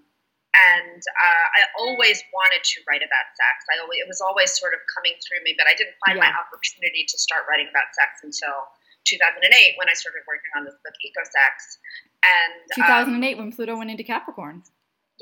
and 0.52 1.00
uh, 1.00 1.46
I 1.56 1.62
always 1.80 2.20
wanted 2.36 2.64
to 2.64 2.78
write 2.84 3.00
about 3.00 3.28
sex. 3.40 3.64
I 3.72 3.80
always, 3.80 4.04
it 4.04 4.08
was 4.12 4.20
always 4.20 4.52
sort 4.52 4.76
of 4.76 4.84
coming 4.92 5.16
through 5.24 5.42
me, 5.48 5.56
but 5.56 5.66
I 5.66 5.76
didn't 5.80 5.96
find 6.04 6.20
my 6.20 6.28
opportunity 6.28 7.08
to 7.08 7.16
start 7.16 7.48
writing 7.48 7.72
about 7.72 7.88
sex 7.96 8.20
until 8.20 8.68
2008 9.08 9.48
when 9.80 9.88
I 9.88 9.96
started 9.96 10.28
working 10.28 10.52
on 10.60 10.68
this 10.68 10.76
book, 10.84 10.96
Eco 11.00 11.24
Sex. 11.24 11.80
And 12.22 12.68
um, 12.84 13.16
2008 13.16 13.40
when 13.40 13.50
Pluto 13.56 13.80
went 13.80 13.90
into 13.90 14.04
Capricorn. 14.04 14.62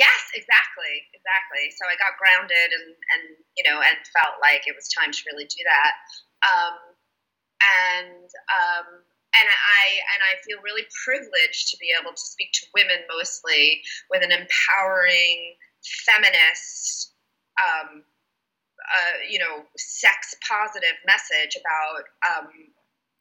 Yes, 0.02 0.32
exactly, 0.34 1.06
exactly. 1.12 1.70
So 1.76 1.84
I 1.86 2.00
got 2.00 2.16
grounded 2.16 2.70
and, 2.72 2.88
and 2.96 3.24
you 3.60 3.68
know 3.68 3.84
and 3.84 4.00
felt 4.16 4.40
like 4.40 4.64
it 4.64 4.74
was 4.74 4.88
time 4.90 5.12
to 5.12 5.22
really 5.28 5.46
do 5.46 5.62
that. 5.68 5.94
Um, 6.40 6.76
and 7.60 8.28
um, 8.48 8.88
and 9.36 9.48
I 9.48 9.84
and 10.16 10.22
I 10.26 10.42
feel 10.42 10.62
really 10.64 10.86
privileged 11.06 11.70
to 11.70 11.78
be 11.78 11.94
able 11.94 12.12
to 12.12 12.22
speak 12.22 12.52
to 12.54 12.68
women 12.74 13.06
mostly 13.10 13.82
with 14.10 14.24
an 14.24 14.32
empowering 14.32 15.56
feminist, 16.06 17.14
um, 17.62 18.04
uh, 18.82 19.18
you 19.30 19.40
know, 19.40 19.64
sex 19.78 20.36
positive 20.48 20.98
message 21.06 21.56
about 21.56 22.04
um, 22.26 22.50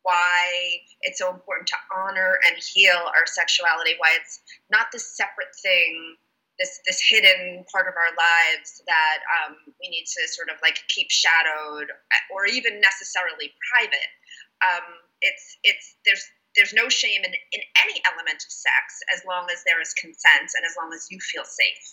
why 0.03 0.81
it's 1.03 1.19
so 1.19 1.31
important 1.31 1.69
to 1.69 1.77
honor 1.95 2.38
and 2.49 2.57
heal 2.57 3.12
our 3.12 3.27
sexuality. 3.27 3.95
Why 3.99 4.17
it's 4.17 4.41
not 4.71 4.88
this 4.93 5.17
separate 5.17 5.55
thing 5.62 6.17
this 6.59 6.81
this 6.87 7.00
hidden 7.00 7.65
part 7.71 7.87
of 7.87 7.95
our 7.95 8.12
lives 8.19 8.83
that 8.87 9.19
um, 9.38 9.57
we 9.81 9.88
need 9.88 10.05
to 10.05 10.27
sort 10.27 10.50
of 10.50 10.57
like 10.61 10.79
keep 10.88 11.11
shadowed 11.11 11.88
or 12.35 12.47
even 12.47 12.81
necessarily 12.81 13.55
private. 13.71 14.11
Um, 14.59 14.87
it's 15.21 15.59
it's 15.63 15.97
there's 16.05 16.25
there's 16.57 16.75
no 16.75 16.89
shame 16.89 17.23
in, 17.23 17.33
in 17.53 17.63
any 17.85 18.01
element 18.09 18.43
of 18.43 18.51
sex 18.51 18.99
as 19.15 19.23
long 19.29 19.47
as 19.53 19.63
there 19.65 19.81
is 19.81 19.95
consent 19.95 20.51
and 20.57 20.65
as 20.67 20.75
long 20.81 20.91
as 20.93 21.07
you 21.11 21.19
feel 21.21 21.45
safe. 21.45 21.87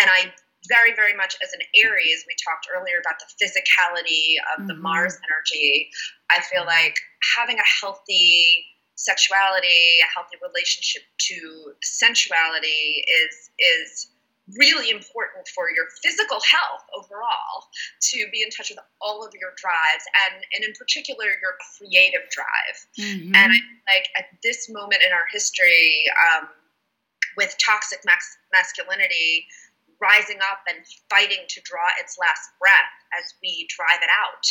And 0.00 0.08
I 0.08 0.32
very, 0.68 0.94
very 0.94 1.14
much 1.14 1.36
as 1.44 1.52
an 1.52 1.60
Aries, 1.76 2.24
we 2.26 2.34
talked 2.42 2.66
earlier 2.72 2.98
about 2.98 3.20
the 3.20 3.28
physicality 3.38 4.40
of 4.54 4.64
mm-hmm. 4.64 4.68
the 4.68 4.74
Mars 4.74 5.18
energy. 5.28 5.90
I 6.30 6.40
feel 6.40 6.64
like 6.64 6.96
having 7.36 7.58
a 7.58 7.68
healthy 7.80 8.64
sexuality, 8.96 10.00
a 10.02 10.08
healthy 10.14 10.40
relationship 10.40 11.02
to 11.28 11.76
sensuality 11.84 13.04
is 13.04 13.34
is 13.58 14.08
really 14.54 14.90
important 14.90 15.48
for 15.50 15.66
your 15.74 15.90
physical 16.02 16.38
health 16.46 16.86
overall 16.94 17.66
to 17.98 18.26
be 18.30 18.42
in 18.42 18.50
touch 18.50 18.70
with 18.70 18.78
all 19.02 19.26
of 19.26 19.34
your 19.34 19.50
drives 19.58 20.06
and, 20.26 20.38
and 20.54 20.62
in 20.62 20.72
particular 20.78 21.26
your 21.42 21.58
creative 21.74 22.22
drive 22.30 22.76
mm-hmm. 22.94 23.34
and 23.34 23.52
I, 23.52 23.58
like 23.90 24.06
at 24.16 24.30
this 24.42 24.70
moment 24.70 25.02
in 25.02 25.10
our 25.10 25.26
history 25.32 26.06
um, 26.30 26.48
with 27.36 27.56
toxic 27.58 27.98
max- 28.06 28.38
masculinity 28.52 29.46
rising 30.00 30.38
up 30.38 30.62
and 30.68 30.84
fighting 31.10 31.42
to 31.48 31.60
draw 31.64 31.88
its 31.98 32.16
last 32.20 32.50
breath 32.60 32.94
as 33.18 33.34
we 33.42 33.66
drive 33.74 33.98
it 34.02 34.12
out 34.12 34.46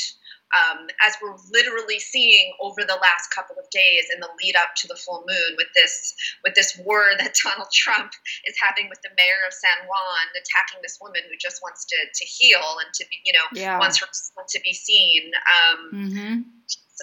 um, 0.53 0.87
as 1.01 1.17
we're 1.21 1.35
literally 1.51 1.99
seeing 1.99 2.53
over 2.61 2.85
the 2.85 2.97
last 3.01 3.33
couple 3.33 3.57
of 3.57 3.65
days 3.71 4.05
in 4.13 4.21
the 4.21 4.29
lead 4.41 4.55
up 4.55 4.77
to 4.77 4.87
the 4.87 4.95
full 4.95 5.25
moon 5.27 5.57
with 5.57 5.67
this 5.73 6.13
with 6.43 6.53
this 6.53 6.77
war 6.85 7.11
that 7.19 7.35
Donald 7.43 7.69
Trump 7.73 8.13
is 8.45 8.55
having 8.61 8.89
with 8.89 9.01
the 9.01 9.09
mayor 9.17 9.41
of 9.47 9.53
San 9.53 9.87
Juan 9.87 10.25
attacking 10.37 10.79
this 10.81 10.97
woman 11.01 11.21
who 11.27 11.35
just 11.41 11.61
wants 11.61 11.85
to, 11.85 11.97
to 11.97 12.25
heal 12.25 12.63
and 12.83 12.93
to 12.93 13.03
be 13.09 13.17
you 13.25 13.33
know 13.33 13.47
yeah. 13.53 13.79
wants 13.79 13.99
her 13.99 14.07
to 14.07 14.59
be 14.61 14.73
seen 14.73 15.31
um, 15.49 15.79
mm-hmm. 15.91 16.33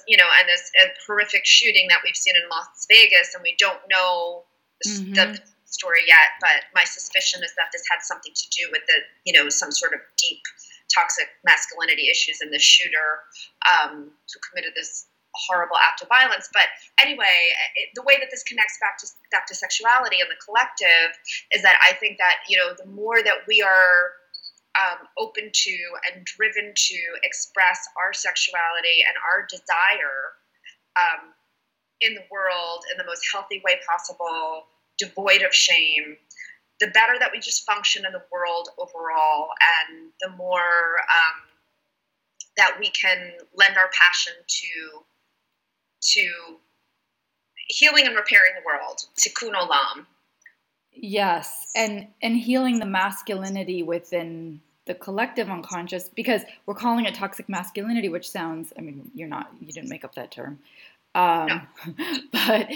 you 0.07 0.17
know 0.17 0.29
and 0.39 0.49
this 0.49 0.71
a 0.85 0.89
horrific 1.07 1.45
shooting 1.45 1.89
that 1.89 1.99
we've 2.05 2.17
seen 2.17 2.35
in 2.37 2.49
Las 2.49 2.87
Vegas 2.89 3.35
and 3.35 3.43
we 3.43 3.57
don't 3.59 3.81
know 3.91 4.45
mm-hmm. 4.87 5.15
the 5.15 5.41
story 5.67 6.05
yet 6.07 6.37
but 6.41 6.69
my 6.75 6.85
suspicion 6.85 7.43
is 7.43 7.53
that 7.57 7.73
this 7.73 7.83
had 7.91 8.01
something 8.03 8.33
to 8.35 8.47
do 8.51 8.69
with 8.71 8.83
the 8.87 8.99
you 9.25 9.33
know 9.33 9.49
some 9.49 9.73
sort 9.73 9.95
of 9.95 10.01
deep 10.17 10.43
toxic 10.95 11.29
masculinity 11.45 12.09
issues 12.09 12.41
in 12.43 12.51
the 12.51 12.59
shooter 12.59 13.25
um, 13.67 14.11
who 14.13 14.39
committed 14.51 14.73
this 14.77 15.07
horrible 15.35 15.77
act 15.77 16.03
of 16.03 16.09
violence. 16.09 16.49
But 16.53 16.69
anyway, 17.01 17.57
it, 17.77 17.89
the 17.95 18.03
way 18.03 18.21
that 18.21 18.29
this 18.31 18.43
connects 18.43 18.79
back 18.81 18.99
to 18.99 19.07
back 19.31 19.47
to 19.49 19.55
sexuality 19.55 20.21
and 20.21 20.29
the 20.29 20.41
collective 20.45 21.17
is 21.53 21.63
that 21.63 21.81
I 21.81 21.95
think 21.95 22.19
that 22.19 22.45
you 22.49 22.57
know 22.57 22.75
the 22.77 22.89
more 22.91 23.23
that 23.23 23.49
we 23.49 23.63
are 23.63 24.13
um, 24.77 25.09
open 25.19 25.51
to 25.53 25.77
and 26.13 26.25
driven 26.25 26.73
to 26.75 26.99
express 27.25 27.81
our 28.01 28.13
sexuality 28.13 29.05
and 29.07 29.17
our 29.29 29.47
desire 29.49 30.37
um, 30.97 31.33
in 32.01 32.15
the 32.15 32.25
world 32.31 32.85
in 32.91 32.99
the 32.99 33.05
most 33.05 33.23
healthy 33.33 33.63
way 33.65 33.79
possible, 33.89 34.65
devoid 34.99 35.43
of 35.43 35.55
shame, 35.55 36.17
the 36.83 36.89
better 36.89 37.15
that 37.21 37.31
we 37.33 37.39
just 37.39 37.65
function 37.65 38.05
in 38.05 38.13
the 38.13 38.23
world 38.33 38.71
overall, 38.77 39.51
and 39.89 40.11
the 40.21 40.31
more 40.37 40.99
um, 40.99 41.39
that 42.57 42.73
we 42.79 42.91
can 42.91 43.35
lend 43.55 43.77
our 43.77 43.89
passion 43.97 44.33
to 44.49 45.05
to 46.01 46.29
healing 47.69 48.05
and 48.07 48.17
repairing 48.17 48.53
the 48.57 48.67
world, 48.67 48.99
tikkun 49.17 49.55
olam. 49.55 50.07
Yes, 50.93 51.71
and 51.77 52.09
and 52.21 52.37
healing 52.37 52.81
the 52.81 52.85
masculinity 52.85 53.85
within 53.85 54.61
the 54.87 54.95
collective 54.95 55.49
unconscious 55.49 56.09
because 56.09 56.43
we're 56.67 56.75
calling 56.75 57.05
it 57.05 57.15
toxic 57.15 57.49
masculinity, 57.49 58.09
which 58.09 58.29
sounds. 58.29 58.73
I 58.77 58.81
mean, 58.81 59.09
you're 59.15 59.29
not. 59.29 59.53
You 59.61 59.73
didn't 59.73 59.89
make 59.89 60.05
up 60.05 60.17
that 60.17 60.33
term. 60.33 60.59
Um, 61.15 61.47
no. 61.47 62.19
but 62.33 62.69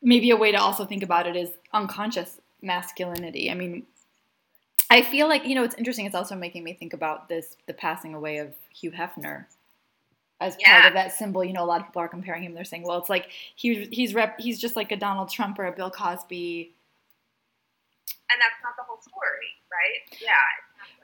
maybe 0.00 0.30
a 0.30 0.36
way 0.36 0.52
to 0.52 0.58
also 0.58 0.84
think 0.84 1.02
about 1.02 1.26
it 1.26 1.34
is 1.34 1.50
unconscious 1.72 2.40
masculinity. 2.62 3.50
I 3.50 3.54
mean, 3.54 3.84
I 4.90 5.02
feel 5.02 5.28
like 5.28 5.46
you 5.46 5.54
know 5.54 5.64
it's 5.64 5.76
interesting. 5.76 6.06
It's 6.06 6.14
also 6.14 6.34
making 6.34 6.64
me 6.64 6.72
think 6.74 6.92
about 6.92 7.28
this 7.28 7.56
the 7.66 7.74
passing 7.74 8.14
away 8.14 8.38
of 8.38 8.54
Hugh 8.74 8.90
Hefner 8.90 9.46
as 10.40 10.56
yeah. 10.58 10.80
part 10.80 10.86
of 10.88 10.94
that 10.94 11.12
symbol. 11.12 11.44
You 11.44 11.52
know, 11.52 11.62
a 11.62 11.66
lot 11.66 11.80
of 11.80 11.86
people 11.86 12.02
are 12.02 12.08
comparing 12.08 12.42
him. 12.42 12.54
They're 12.54 12.64
saying, 12.64 12.82
well, 12.82 12.98
it's 12.98 13.10
like 13.10 13.28
he 13.54 13.84
he's 13.92 14.14
rep, 14.14 14.40
he's 14.40 14.58
just 14.58 14.76
like 14.76 14.90
a 14.90 14.96
Donald 14.96 15.30
Trump 15.30 15.58
or 15.58 15.66
a 15.66 15.72
Bill 15.72 15.90
Cosby. 15.90 16.74
And 18.32 18.40
that's 18.40 18.62
not 18.62 18.76
the 18.76 18.82
whole 18.82 19.00
story, 19.00 19.48
right? 19.70 20.18
Yeah. 20.20 20.34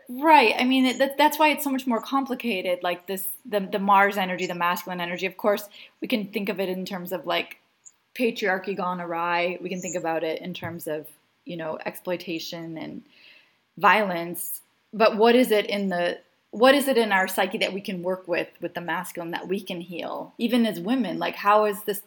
Right. 0.08 0.54
I 0.56 0.62
mean, 0.64 0.86
it, 0.86 0.98
that, 0.98 1.18
that's 1.18 1.36
why 1.38 1.48
it's 1.48 1.64
so 1.64 1.70
much 1.70 1.86
more 1.86 2.00
complicated. 2.00 2.82
Like 2.82 3.06
this, 3.06 3.28
the 3.44 3.60
the 3.60 3.78
Mars 3.78 4.16
energy, 4.16 4.46
the 4.46 4.54
masculine 4.54 5.00
energy. 5.00 5.26
Of 5.26 5.36
course, 5.36 5.68
we 6.00 6.08
can 6.08 6.26
think 6.26 6.48
of 6.48 6.60
it 6.60 6.68
in 6.68 6.84
terms 6.84 7.12
of 7.12 7.26
like 7.26 7.58
patriarchy 8.14 8.76
gone 8.76 9.00
awry. 9.00 9.58
We 9.60 9.68
can 9.68 9.80
think 9.80 9.96
about 9.96 10.24
it 10.24 10.40
in 10.40 10.54
terms 10.54 10.86
of 10.86 11.06
you 11.46 11.56
know 11.56 11.78
exploitation 11.86 12.76
and 12.76 13.02
violence 13.78 14.60
but 14.92 15.16
what 15.16 15.34
is 15.34 15.50
it 15.50 15.66
in 15.66 15.88
the 15.90 16.18
what 16.56 16.74
is 16.74 16.88
it 16.88 16.96
in 16.96 17.12
our 17.12 17.28
psyche 17.28 17.58
that 17.58 17.74
we 17.74 17.82
can 17.82 18.02
work 18.02 18.26
with 18.26 18.48
with 18.62 18.72
the 18.72 18.80
masculine 18.80 19.32
that 19.32 19.46
we 19.46 19.60
can 19.60 19.82
heal? 19.82 20.32
Even 20.38 20.64
as 20.64 20.80
women 20.80 21.18
like 21.18 21.36
how 21.36 21.66
is 21.66 21.82
this 21.84 22.00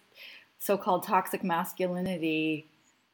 so-called 0.57 1.03
toxic 1.03 1.43
masculinity 1.43 2.65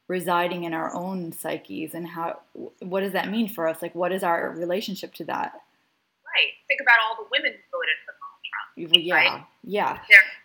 residing 0.08 0.64
in 0.64 0.72
our 0.72 0.94
own 0.94 1.32
psyches 1.32 1.92
and 1.92 2.08
how 2.08 2.40
what 2.80 3.00
does 3.00 3.12
that 3.12 3.30
mean 3.30 3.48
for 3.48 3.68
us? 3.68 3.82
Like 3.82 3.94
what 3.94 4.12
is 4.12 4.22
our 4.22 4.50
relationship 4.50 5.12
to 5.14 5.24
that? 5.24 5.52
Right. 6.24 6.52
Think 6.68 6.80
about 6.80 6.96
all 7.04 7.16
the 7.22 7.28
women 7.30 7.52
who 7.52 7.78
voted 7.78 7.96
for 8.06 8.14
Trump 8.76 8.96
yeah 8.96 9.14
right? 9.14 9.44
Yeah. 9.66 9.98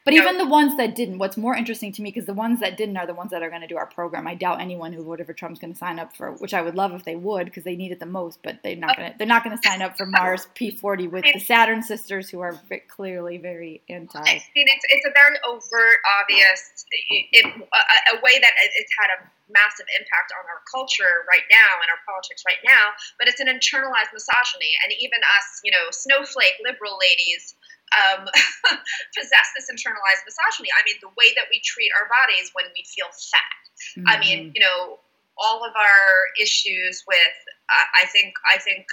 But 0.03 0.15
even 0.15 0.39
the 0.39 0.47
ones 0.47 0.75
that 0.77 0.95
didn't, 0.95 1.19
what's 1.19 1.37
more 1.37 1.55
interesting 1.55 1.91
to 1.91 2.01
me, 2.01 2.09
because 2.09 2.25
the 2.25 2.33
ones 2.33 2.59
that 2.61 2.75
didn't 2.75 2.97
are 2.97 3.05
the 3.05 3.13
ones 3.13 3.29
that 3.29 3.43
are 3.43 3.49
going 3.49 3.61
to 3.61 3.67
do 3.67 3.77
our 3.77 3.85
program. 3.85 4.25
I 4.25 4.33
doubt 4.33 4.59
anyone 4.59 4.93
who 4.93 5.03
voted 5.03 5.27
for 5.27 5.33
Trump's 5.33 5.59
going 5.59 5.73
to 5.73 5.77
sign 5.77 5.99
up 5.99 6.17
for, 6.17 6.31
which 6.31 6.55
I 6.55 6.61
would 6.63 6.73
love 6.73 6.91
if 6.93 7.05
they 7.05 7.15
would, 7.15 7.45
because 7.45 7.63
they 7.63 7.75
need 7.75 7.91
it 7.91 7.99
the 7.99 8.07
most. 8.09 8.39
But 8.41 8.63
they're 8.63 8.75
not 8.75 8.97
going 8.97 9.11
to. 9.11 9.17
They're 9.17 9.29
not 9.29 9.43
going 9.43 9.55
to 9.55 9.61
sign 9.61 9.83
up 9.83 9.95
for 9.95 10.07
Mars 10.07 10.47
P40 10.55 11.11
with 11.11 11.25
the 11.31 11.39
Saturn 11.39 11.83
sisters, 11.83 12.31
who 12.31 12.39
are 12.39 12.59
clearly 12.89 13.37
very 13.37 13.83
anti. 13.89 14.17
I 14.17 14.41
mean, 14.55 14.65
it's, 14.73 14.85
it's 14.89 15.05
a 15.05 15.13
very 15.13 15.37
overt, 15.45 16.01
obvious, 16.19 16.85
it, 16.89 17.45
a, 17.45 18.17
a 18.17 18.21
way 18.25 18.41
that 18.41 18.53
it's 18.57 18.93
had 18.97 19.13
a 19.13 19.29
massive 19.53 19.85
impact 19.99 20.33
on 20.33 20.47
our 20.49 20.65
culture 20.65 21.27
right 21.29 21.45
now 21.51 21.77
and 21.77 21.93
our 21.93 22.01
politics 22.09 22.41
right 22.47 22.63
now. 22.65 22.97
But 23.19 23.29
it's 23.29 23.39
an 23.39 23.53
internalized 23.53 24.09
misogyny, 24.17 24.73
and 24.81 24.97
even 24.97 25.21
us, 25.37 25.61
you 25.61 25.69
know, 25.69 25.93
snowflake 25.93 26.57
liberal 26.65 26.97
ladies 26.97 27.53
um, 27.91 28.27
possess 29.17 29.47
this 29.55 29.67
internalized 29.67 30.23
misogyny. 30.25 30.69
I 30.71 30.81
mean, 30.85 30.95
the 31.01 31.11
way 31.17 31.33
that 31.35 31.45
we 31.51 31.61
treat 31.63 31.91
our 31.99 32.07
bodies 32.07 32.51
when 32.53 32.65
we 32.73 32.83
feel 32.87 33.11
fat. 33.11 33.61
Mm-hmm. 33.97 34.07
I 34.07 34.19
mean, 34.19 34.39
mm-hmm. 34.39 34.51
you 34.55 34.61
know, 34.61 34.99
all 35.37 35.65
of 35.65 35.73
our 35.75 36.07
issues 36.39 37.03
with, 37.07 37.37
uh, 37.69 37.87
I 38.03 38.05
think, 38.07 38.33
I 38.53 38.59
think, 38.59 38.85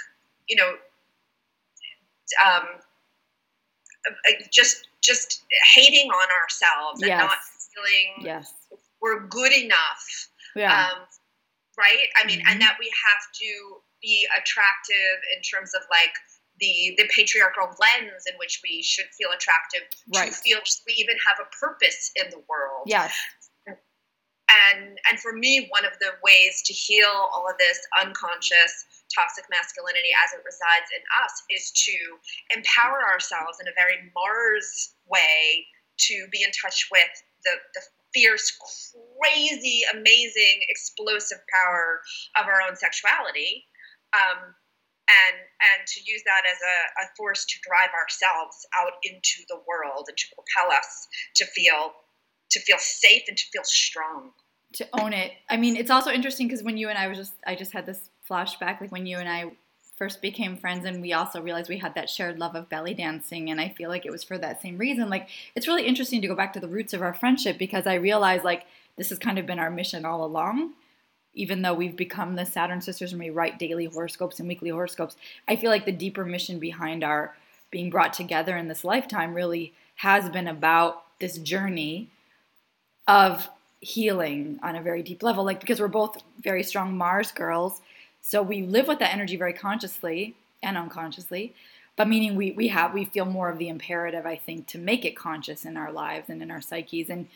you 0.47 0.55
know, 0.55 0.71
um, 2.45 2.65
uh, 4.07 4.31
just 4.51 4.87
just 5.01 5.43
hating 5.73 6.09
on 6.09 6.27
ourselves 6.29 7.01
yes. 7.01 7.09
and 7.09 7.19
not 7.19 7.37
feeling 7.73 8.25
yes. 8.25 8.53
we're 9.01 9.25
good 9.27 9.53
enough. 9.53 10.29
Yeah. 10.55 10.87
Um, 10.91 11.07
right? 11.77 12.09
I 12.21 12.27
mean, 12.27 12.39
mm-hmm. 12.39 12.51
and 12.51 12.61
that 12.61 12.75
we 12.79 12.85
have 12.85 13.23
to 13.33 13.81
be 14.01 14.27
attractive 14.37 15.17
in 15.35 15.41
terms 15.41 15.73
of 15.73 15.81
like 15.89 16.13
the 16.59 16.93
the 16.97 17.07
patriarchal 17.15 17.67
lens 17.67 18.23
in 18.27 18.35
which 18.37 18.61
we 18.63 18.81
should 18.81 19.07
feel 19.17 19.29
attractive 19.35 19.87
right. 20.15 20.31
to 20.31 20.37
feel 20.37 20.59
we 20.87 20.93
even 20.93 21.15
have 21.25 21.37
a 21.39 21.47
purpose 21.55 22.11
in 22.15 22.29
the 22.31 22.41
world. 22.49 22.85
Yes. 22.85 23.13
And 23.67 24.97
and 25.09 25.19
for 25.19 25.33
me, 25.33 25.67
one 25.69 25.85
of 25.85 25.93
the 25.99 26.17
ways 26.23 26.63
to 26.65 26.73
heal 26.73 27.29
all 27.33 27.45
of 27.47 27.57
this 27.59 27.79
unconscious 28.01 28.85
toxic 29.13 29.45
masculinity 29.49 30.09
as 30.25 30.33
it 30.33 30.41
resides 30.45 30.89
in 30.93 31.01
us 31.21 31.33
is 31.49 31.71
to 31.85 31.95
empower 32.55 33.05
ourselves 33.05 33.57
in 33.61 33.67
a 33.67 33.75
very 33.77 34.09
Mars 34.13 34.93
way 35.05 35.65
to 36.09 36.27
be 36.31 36.41
in 36.41 36.49
touch 36.61 36.87
with 36.91 37.09
the, 37.43 37.53
the 37.75 37.81
fierce, 38.13 38.51
crazy, 39.21 39.81
amazing, 39.93 40.61
explosive 40.69 41.39
power 41.53 42.01
of 42.39 42.47
our 42.47 42.61
own 42.61 42.75
sexuality. 42.75 43.65
Um, 44.13 44.55
and 45.09 45.35
and 45.41 45.87
to 45.87 45.99
use 46.05 46.21
that 46.25 46.43
as 46.45 46.57
a, 46.61 46.77
a 47.03 47.05
force 47.17 47.45
to 47.45 47.55
drive 47.61 47.89
ourselves 47.97 48.65
out 48.77 48.93
into 49.03 49.43
the 49.49 49.57
world 49.67 50.05
and 50.07 50.17
to 50.17 50.25
propel 50.35 50.71
us 50.77 51.07
to 51.35 51.45
feel 51.45 51.93
to 52.51 52.59
feel 52.59 52.77
safe 52.79 53.23
and 53.27 53.37
to 53.37 53.45
feel 53.51 53.63
strong. 53.63 54.31
To 54.73 54.87
own 54.93 55.13
it. 55.13 55.31
I 55.49 55.57
mean 55.57 55.75
it's 55.75 55.89
also 55.89 56.11
interesting 56.11 56.47
because 56.47 56.63
when 56.63 56.77
you 56.77 56.89
and 56.89 56.97
i 56.97 57.07
was 57.07 57.17
just 57.17 57.33
i 57.45 57.55
just 57.55 57.71
had 57.71 57.85
this 57.85 58.09
flashback 58.29 58.81
like 58.81 58.91
when 58.91 59.07
you 59.07 59.17
and 59.17 59.27
i 59.27 59.51
first 59.97 60.21
became 60.21 60.55
friends 60.55 60.85
and 60.85 61.01
we 61.01 61.11
also 61.11 61.41
realized 61.41 61.67
we 61.67 61.79
had 61.79 61.95
that 61.95 62.09
shared 62.09 62.39
love 62.39 62.55
of 62.55 62.69
belly 62.69 62.93
dancing 62.93 63.49
and 63.49 63.59
i 63.59 63.67
feel 63.67 63.89
like 63.89 64.05
it 64.05 64.11
was 64.11 64.23
for 64.23 64.37
that 64.37 64.61
same 64.61 64.77
reason. 64.77 65.09
Like 65.09 65.27
it's 65.55 65.67
really 65.67 65.85
interesting 65.85 66.21
to 66.21 66.27
go 66.27 66.35
back 66.35 66.53
to 66.53 66.59
the 66.59 66.67
roots 66.67 66.93
of 66.93 67.01
our 67.01 67.13
friendship 67.13 67.57
because 67.57 67.87
i 67.87 67.95
realized 67.95 68.43
like 68.43 68.65
this 68.95 69.09
has 69.09 69.17
kind 69.17 69.39
of 69.39 69.47
been 69.47 69.59
our 69.59 69.71
mission 69.71 70.05
all 70.05 70.23
along 70.23 70.73
even 71.33 71.61
though 71.61 71.73
we've 71.73 71.95
become 71.95 72.35
the 72.35 72.45
Saturn 72.45 72.81
sisters 72.81 73.11
and 73.11 73.21
we 73.21 73.29
write 73.29 73.59
daily 73.59 73.85
horoscopes 73.85 74.39
and 74.39 74.47
weekly 74.47 74.69
horoscopes, 74.69 75.15
I 75.47 75.55
feel 75.55 75.69
like 75.69 75.85
the 75.85 75.91
deeper 75.91 76.25
mission 76.25 76.59
behind 76.59 77.03
our 77.03 77.35
being 77.71 77.89
brought 77.89 78.13
together 78.13 78.57
in 78.57 78.67
this 78.67 78.83
lifetime 78.83 79.33
really 79.33 79.73
has 79.95 80.29
been 80.29 80.47
about 80.47 81.03
this 81.19 81.37
journey 81.37 82.09
of 83.07 83.49
healing 83.79 84.59
on 84.63 84.75
a 84.75 84.81
very 84.81 85.03
deep 85.03 85.23
level. 85.23 85.43
Like, 85.43 85.59
because 85.59 85.79
we're 85.79 85.87
both 85.87 86.21
very 86.41 86.63
strong 86.63 86.97
Mars 86.97 87.31
girls, 87.31 87.81
so 88.21 88.41
we 88.41 88.63
live 88.63 88.87
with 88.87 88.99
that 88.99 89.13
energy 89.13 89.35
very 89.35 89.53
consciously 89.53 90.35
and 90.61 90.77
unconsciously. 90.77 91.53
But 91.95 92.07
meaning 92.07 92.35
we, 92.35 92.51
we 92.51 92.69
have 92.69 92.93
we 92.93 93.05
feel 93.05 93.25
more 93.25 93.49
of 93.49 93.57
the 93.57 93.67
imperative, 93.67 94.25
I 94.25 94.37
think, 94.37 94.67
to 94.67 94.77
make 94.77 95.03
it 95.03 95.17
conscious 95.17 95.65
in 95.65 95.75
our 95.75 95.91
lives 95.91 96.29
and 96.29 96.41
in 96.41 96.49
our 96.49 96.61
psyches. 96.61 97.09
And 97.09 97.27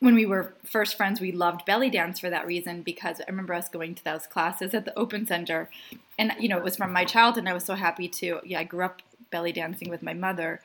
when 0.00 0.14
we 0.14 0.26
were 0.26 0.54
first 0.64 0.96
friends, 0.96 1.20
we 1.20 1.32
loved 1.32 1.64
belly 1.64 1.90
dance 1.90 2.20
for 2.20 2.30
that 2.30 2.46
reason 2.46 2.82
because 2.82 3.20
I 3.20 3.24
remember 3.28 3.54
us 3.54 3.68
going 3.68 3.94
to 3.96 4.04
those 4.04 4.26
classes 4.26 4.72
at 4.74 4.84
the 4.84 4.96
Open 4.96 5.26
Center, 5.26 5.70
and 6.18 6.32
you 6.38 6.48
know 6.48 6.58
it 6.58 6.64
was 6.64 6.76
from 6.76 6.92
my 6.92 7.04
childhood. 7.04 7.42
and 7.42 7.48
I 7.48 7.54
was 7.54 7.64
so 7.64 7.74
happy 7.74 8.08
to. 8.08 8.40
Yeah, 8.44 8.60
I 8.60 8.64
grew 8.64 8.84
up 8.84 9.02
belly 9.30 9.52
dancing 9.52 9.90
with 9.90 10.02
my 10.02 10.14
mother, 10.14 10.60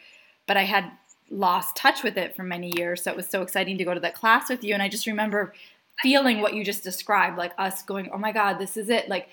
but 0.48 0.58
I 0.58 0.64
had 0.64 0.92
lost 1.30 1.76
touch 1.76 2.04
with 2.04 2.18
it 2.18 2.36
for 2.36 2.44
many 2.44 2.72
years. 2.78 3.04
So 3.04 3.12
it 3.12 3.18
was 3.18 3.28
so 3.28 3.42
exciting 3.42 3.78
to 3.80 3.84
go 3.84 3.94
to 3.94 4.00
that 4.02 4.16
class 4.16 4.50
with 4.50 4.64
you. 4.64 4.74
And 4.74 4.84
I 4.84 4.90
just 4.90 5.08
remember 5.08 5.54
feeling 6.02 6.42
what 6.42 6.54
you 6.54 6.64
just 6.64 6.84
described, 6.84 7.38
like 7.38 7.54
us 7.58 7.82
going, 7.82 8.10
"Oh 8.14 8.20
my 8.20 8.32
God, 8.32 8.60
this 8.60 8.78
is 8.78 8.90
it!" 8.90 9.10
Like 9.10 9.30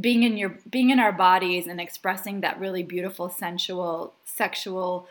being 0.00 0.22
in 0.22 0.38
your 0.38 0.58
being 0.70 0.88
in 0.88 0.98
our 0.98 1.12
bodies 1.12 1.66
and 1.66 1.80
expressing 1.80 2.40
that 2.40 2.58
really 2.58 2.82
beautiful, 2.82 3.28
sensual, 3.28 4.14
sexual 4.24 5.06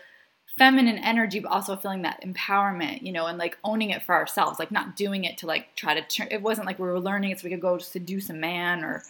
feminine 0.57 0.97
energy, 0.97 1.39
but 1.39 1.51
also 1.51 1.75
feeling 1.75 2.03
that 2.03 2.23
empowerment, 2.23 3.01
you 3.01 3.11
know, 3.11 3.25
and 3.25 3.37
like 3.37 3.57
owning 3.63 3.89
it 3.89 4.03
for 4.03 4.13
ourselves, 4.13 4.59
like 4.59 4.71
not 4.71 4.95
doing 4.95 5.23
it 5.23 5.37
to 5.39 5.47
like 5.47 5.75
try 5.75 5.93
to 5.93 6.01
turn. 6.01 6.27
It 6.29 6.41
wasn't 6.41 6.67
like 6.67 6.79
we 6.79 6.87
were 6.87 6.99
learning 6.99 7.31
it 7.31 7.39
so 7.39 7.45
we 7.45 7.49
could 7.49 7.61
go 7.61 7.77
seduce 7.77 8.29
a 8.29 8.33
man, 8.33 8.83
or 8.83 9.03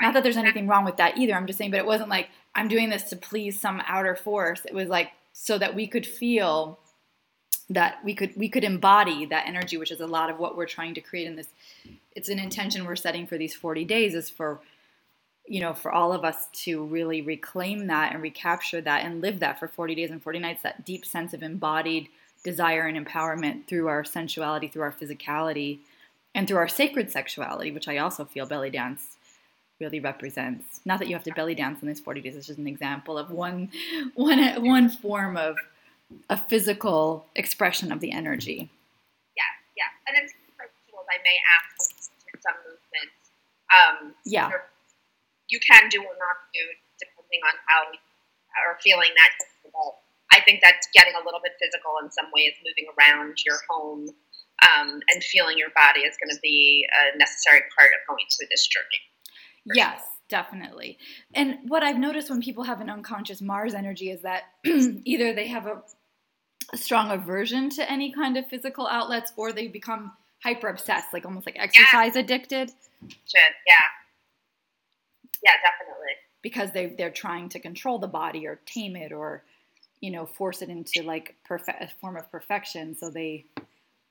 not 0.00 0.14
that 0.14 0.22
there's 0.22 0.36
anything 0.36 0.66
wrong 0.66 0.84
with 0.84 0.96
that 0.96 1.16
either. 1.18 1.34
I'm 1.34 1.46
just 1.46 1.58
saying, 1.58 1.70
but 1.70 1.78
it 1.78 1.86
wasn't 1.86 2.08
like 2.10 2.28
I'm 2.54 2.68
doing 2.68 2.90
this 2.90 3.04
to 3.10 3.16
please 3.16 3.60
some 3.60 3.82
outer 3.86 4.16
force. 4.16 4.64
It 4.64 4.74
was 4.74 4.88
like 4.88 5.12
so 5.32 5.56
that 5.58 5.74
we 5.74 5.86
could 5.86 6.06
feel 6.06 6.78
that 7.70 8.04
we 8.04 8.14
could 8.14 8.36
we 8.36 8.48
could 8.48 8.64
embody 8.64 9.24
that 9.26 9.46
energy, 9.46 9.76
which 9.76 9.92
is 9.92 10.00
a 10.00 10.06
lot 10.06 10.30
of 10.30 10.38
what 10.38 10.56
we're 10.56 10.66
trying 10.66 10.94
to 10.94 11.00
create 11.00 11.26
in 11.26 11.36
this. 11.36 11.48
It's 12.14 12.28
an 12.28 12.38
intention 12.38 12.84
we're 12.84 12.96
setting 12.96 13.26
for 13.26 13.38
these 13.38 13.54
40 13.54 13.84
days 13.84 14.14
is 14.14 14.28
for 14.28 14.60
you 15.52 15.60
know, 15.60 15.74
for 15.74 15.92
all 15.92 16.14
of 16.14 16.24
us 16.24 16.46
to 16.50 16.82
really 16.86 17.20
reclaim 17.20 17.88
that 17.88 18.14
and 18.14 18.22
recapture 18.22 18.80
that 18.80 19.04
and 19.04 19.20
live 19.20 19.40
that 19.40 19.58
for 19.58 19.68
40 19.68 19.94
days 19.94 20.10
and 20.10 20.22
40 20.22 20.38
nights, 20.38 20.62
that 20.62 20.86
deep 20.86 21.04
sense 21.04 21.34
of 21.34 21.42
embodied 21.42 22.08
desire 22.42 22.86
and 22.86 22.96
empowerment 22.96 23.66
through 23.66 23.86
our 23.86 24.02
sensuality, 24.02 24.66
through 24.66 24.80
our 24.80 24.94
physicality, 24.94 25.80
and 26.34 26.48
through 26.48 26.56
our 26.56 26.68
sacred 26.68 27.10
sexuality, 27.10 27.70
which 27.70 27.86
I 27.86 27.98
also 27.98 28.24
feel 28.24 28.46
belly 28.46 28.70
dance 28.70 29.18
really 29.78 30.00
represents. 30.00 30.80
Not 30.86 31.00
that 31.00 31.08
you 31.08 31.14
have 31.14 31.24
to 31.24 31.34
belly 31.34 31.54
dance 31.54 31.82
in 31.82 31.88
these 31.88 32.00
40 32.00 32.22
days, 32.22 32.34
it's 32.34 32.46
just 32.46 32.58
an 32.58 32.66
example 32.66 33.18
of 33.18 33.30
one, 33.30 33.68
one, 34.14 34.64
one 34.64 34.88
form 34.88 35.36
of 35.36 35.58
a 36.30 36.38
physical 36.38 37.26
expression 37.36 37.92
of 37.92 38.00
the 38.00 38.10
energy. 38.10 38.70
Yeah, 39.36 39.42
yeah. 39.76 39.84
And 40.08 40.24
it's 40.24 40.32
I 41.10 41.18
may 41.22 41.36
ask 41.60 42.10
some 42.40 42.54
movements. 42.64 43.20
Um, 43.68 44.14
yeah 44.24 44.50
you 45.52 45.60
can 45.60 45.92
do 45.92 46.00
or 46.00 46.16
not 46.16 46.36
do 46.56 46.64
depending 46.96 47.44
on 47.44 47.54
how 47.68 47.84
you 47.92 48.00
are 48.64 48.80
feeling 48.80 49.12
that. 49.16 49.30
I 50.32 50.40
think 50.40 50.60
that's 50.64 50.88
getting 50.94 51.12
a 51.14 51.24
little 51.24 51.40
bit 51.44 51.52
physical 51.60 51.92
in 52.02 52.10
some 52.10 52.32
ways, 52.32 52.52
moving 52.64 52.88
around 52.96 53.36
your 53.44 53.60
home 53.68 54.08
um, 54.64 55.00
and 55.12 55.22
feeling 55.22 55.58
your 55.58 55.68
body 55.76 56.00
is 56.00 56.16
going 56.16 56.34
to 56.34 56.40
be 56.42 56.86
a 56.88 57.18
necessary 57.18 57.60
part 57.76 57.90
of 57.92 58.00
going 58.08 58.24
through 58.32 58.48
this 58.50 58.66
journey. 58.66 59.76
Yes, 59.76 60.02
definitely. 60.28 60.98
And 61.34 61.58
what 61.68 61.82
I've 61.82 61.98
noticed 61.98 62.30
when 62.30 62.40
people 62.40 62.64
have 62.64 62.80
an 62.80 62.88
unconscious 62.88 63.42
Mars 63.42 63.74
energy 63.74 64.10
is 64.10 64.22
that 64.22 64.44
either 64.64 65.34
they 65.34 65.48
have 65.48 65.66
a, 65.66 65.82
a 66.72 66.76
strong 66.76 67.10
aversion 67.10 67.68
to 67.70 67.90
any 67.90 68.12
kind 68.12 68.36
of 68.36 68.46
physical 68.46 68.86
outlets 68.86 69.32
or 69.36 69.52
they 69.52 69.68
become 69.68 70.12
hyper 70.42 70.68
obsessed, 70.68 71.12
like 71.12 71.26
almost 71.26 71.46
like 71.46 71.56
exercise 71.58 72.12
yeah. 72.14 72.22
addicted. 72.22 72.72
Yeah. 73.66 74.01
Yeah, 75.42 75.52
definitely. 75.62 76.14
Because 76.42 76.72
they 76.72 76.94
they're 76.96 77.10
trying 77.10 77.48
to 77.50 77.60
control 77.60 77.98
the 77.98 78.08
body 78.08 78.46
or 78.46 78.60
tame 78.66 78.96
it 78.96 79.12
or 79.12 79.44
you 80.00 80.10
know 80.10 80.26
force 80.26 80.62
it 80.62 80.68
into 80.68 81.02
like 81.02 81.36
perfect 81.44 81.82
a 81.82 81.88
form 82.00 82.16
of 82.16 82.30
perfection. 82.30 82.94
So 82.94 83.10
they 83.10 83.46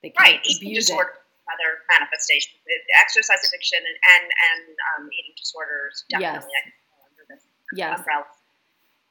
they 0.04 0.13
right 0.20 0.39
eating 0.46 0.74
disorder, 0.74 1.12
other 1.48 1.84
manifestations, 1.89 2.56
exercise 3.02 3.39
addiction 3.48 3.80
and 3.80 3.98
and, 4.15 4.26
and 4.26 4.76
um, 4.96 5.10
eating 5.12 5.34
disorders 5.38 6.06
definitely 6.10 6.52
yes. 6.52 6.65
under 7.10 7.24
this 7.30 7.44
yes. 7.76 8.00
umbrella. 8.00 8.26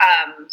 Um, 0.00 0.48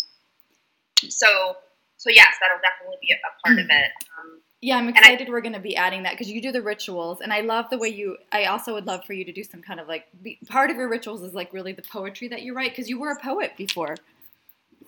so 1.10 1.58
so 1.97 2.10
yes, 2.10 2.36
that'll 2.41 2.62
definitely 2.62 2.97
be 3.01 3.12
a, 3.12 3.17
a 3.17 3.32
part 3.43 3.60
of 3.60 3.65
it. 3.69 3.91
Um, 4.19 4.41
yeah, 4.62 4.78
I'm 4.78 4.89
excited 4.89 5.28
I, 5.28 5.32
we're 5.32 5.41
going 5.41 5.54
to 5.54 5.60
be 5.60 5.76
adding 5.76 6.04
that 6.04 6.13
because 6.13 6.30
you 6.30 6.41
do 6.41 6.52
the 6.52 6.62
rituals, 6.62 7.22
and 7.22 7.32
I 7.32 7.41
love 7.41 7.65
the 7.70 7.78
way 7.78 7.89
you. 7.89 8.17
I 8.32 8.46
also 8.46 8.74
would 8.74 8.88
love 8.88 9.06
for 9.06 9.13
you 9.13 9.24
to 9.26 9.32
do 9.32 9.43
some 9.43 9.62
kind 9.62 9.80
of 9.80 9.88
like 9.88 10.06
be, 10.24 10.39
part 10.48 10.72
of 10.72 10.78
your 10.78 10.89
rituals 10.89 11.22
is 11.22 11.34
like 11.34 11.54
really 11.54 11.74
the 11.74 11.84
poetry 11.84 12.28
that 12.30 12.41
you 12.41 12.56
write 12.56 12.72
because 12.72 12.89
you 12.89 13.00
were 13.00 13.12
a 13.12 13.22
poet 13.22 13.54
before. 13.56 13.96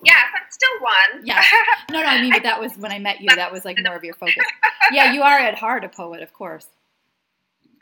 Yeah, 0.04 0.22
but 0.32 0.52
still 0.52 0.80
one. 0.80 1.26
Yeah. 1.26 1.42
No, 1.90 2.00
no, 2.02 2.06
I 2.06 2.20
mean, 2.20 2.32
but 2.32 2.44
that 2.44 2.60
was 2.60 2.76
when 2.78 2.92
I 2.92 2.98
met 2.98 3.20
you. 3.20 3.28
That 3.34 3.52
was 3.52 3.64
like 3.64 3.76
more 3.84 3.96
of 3.96 4.04
your 4.04 4.14
focus. 4.14 4.44
Yeah, 4.92 5.12
you 5.12 5.22
are 5.22 5.38
at 5.38 5.56
heart 5.56 5.84
a 5.84 5.88
poet, 5.88 6.22
of 6.22 6.32
course. 6.32 6.66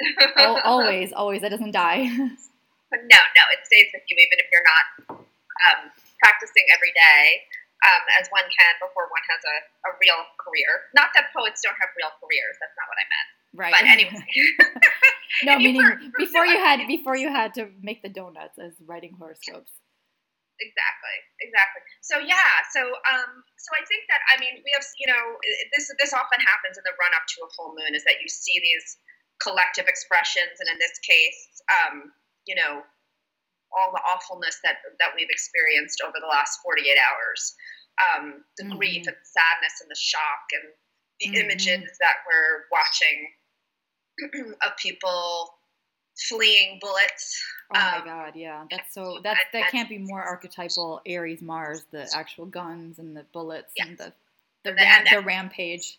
always, 0.64 1.12
always. 1.12 1.42
That 1.42 1.50
doesn't 1.50 1.72
die. 1.72 2.04
no, 2.04 2.28
no, 2.92 3.42
it 3.52 3.64
stays 3.64 3.86
with 3.94 4.02
you 4.08 4.16
even 4.16 4.38
if 4.38 4.46
you're 4.52 4.64
not 4.64 5.18
um, 5.18 5.90
practicing 6.20 6.64
every 6.74 6.92
day 6.92 7.42
um, 7.86 8.02
as 8.18 8.26
one 8.34 8.46
can 8.50 8.72
before 8.82 9.06
one 9.06 9.22
has 9.30 9.42
a, 9.46 9.56
a 9.86 9.90
real 10.02 10.18
career. 10.42 10.90
Not 10.98 11.14
that 11.14 11.30
poets 11.30 11.62
don't 11.62 11.78
have 11.78 11.94
real 11.94 12.10
careers. 12.18 12.58
That's 12.58 12.74
not 12.74 12.86
what 12.90 12.98
I 12.98 13.06
meant. 13.06 13.28
Right. 13.54 13.74
But 13.74 13.84
anyway. 13.86 14.26
no, 15.46 15.52
meaning 15.62 15.86
before 16.18 16.44
you 16.46 16.58
had 16.58 16.82
before 16.90 17.14
you 17.14 17.30
had 17.30 17.54
to 17.54 17.70
make 17.80 18.02
the 18.02 18.10
donuts 18.10 18.58
as 18.58 18.74
writing 18.82 19.14
horoscopes. 19.14 19.70
Exactly. 20.58 21.18
Exactly. 21.38 21.82
So 22.02 22.18
yeah. 22.18 22.66
So 22.74 22.82
um. 22.82 23.30
So 23.54 23.70
I 23.78 23.82
think 23.86 24.10
that 24.10 24.22
I 24.26 24.42
mean 24.42 24.58
we 24.66 24.70
have 24.74 24.82
you 24.98 25.06
know 25.06 25.38
this 25.70 25.86
this 26.02 26.10
often 26.10 26.42
happens 26.42 26.78
in 26.78 26.82
the 26.82 26.94
run 26.98 27.14
up 27.14 27.26
to 27.30 27.46
a 27.46 27.48
full 27.54 27.78
moon 27.78 27.94
is 27.94 28.02
that 28.10 28.18
you 28.18 28.26
see 28.26 28.58
these 28.58 28.98
collective 29.38 29.86
expressions 29.86 30.58
and 30.58 30.66
in 30.66 30.78
this 30.82 30.98
case 30.98 31.62
um 31.70 32.10
you 32.42 32.58
know 32.58 32.82
all 33.76 33.92
the 33.92 34.02
awfulness 34.04 34.58
that 34.64 34.80
that 34.98 35.10
we've 35.16 35.30
experienced 35.30 36.00
over 36.04 36.16
the 36.20 36.26
last 36.26 36.60
48 36.62 36.96
hours. 36.98 37.54
Um, 37.98 38.44
the 38.56 38.64
mm-hmm. 38.64 38.78
grief 38.78 39.06
and 39.06 39.16
the 39.16 39.26
sadness 39.26 39.82
and 39.82 39.90
the 39.90 39.98
shock 39.98 40.46
and 40.54 40.70
the 41.20 41.26
mm-hmm. 41.26 41.50
images 41.50 41.98
that 41.98 42.22
we're 42.26 42.70
watching 42.70 44.54
of 44.66 44.76
people 44.76 45.58
fleeing 46.28 46.78
bullets. 46.80 47.42
Oh 47.74 47.78
um, 47.78 47.98
my 48.00 48.04
god 48.04 48.32
yeah. 48.34 48.64
that's 48.70 48.94
so 48.94 49.18
that's 49.22 49.40
that 49.52 49.70
can't 49.70 49.88
be 49.88 49.98
more 49.98 50.22
archetypal 50.22 51.00
aries 51.06 51.42
mars 51.42 51.84
the 51.90 52.08
actual 52.14 52.46
guns 52.46 52.98
and 52.98 53.16
the 53.16 53.24
bullets 53.32 53.72
and 53.78 53.98
the 53.98 54.12
the, 54.64 54.70
the, 54.70 54.76
ram, 54.76 55.04
the 55.10 55.20
rampage. 55.20 55.98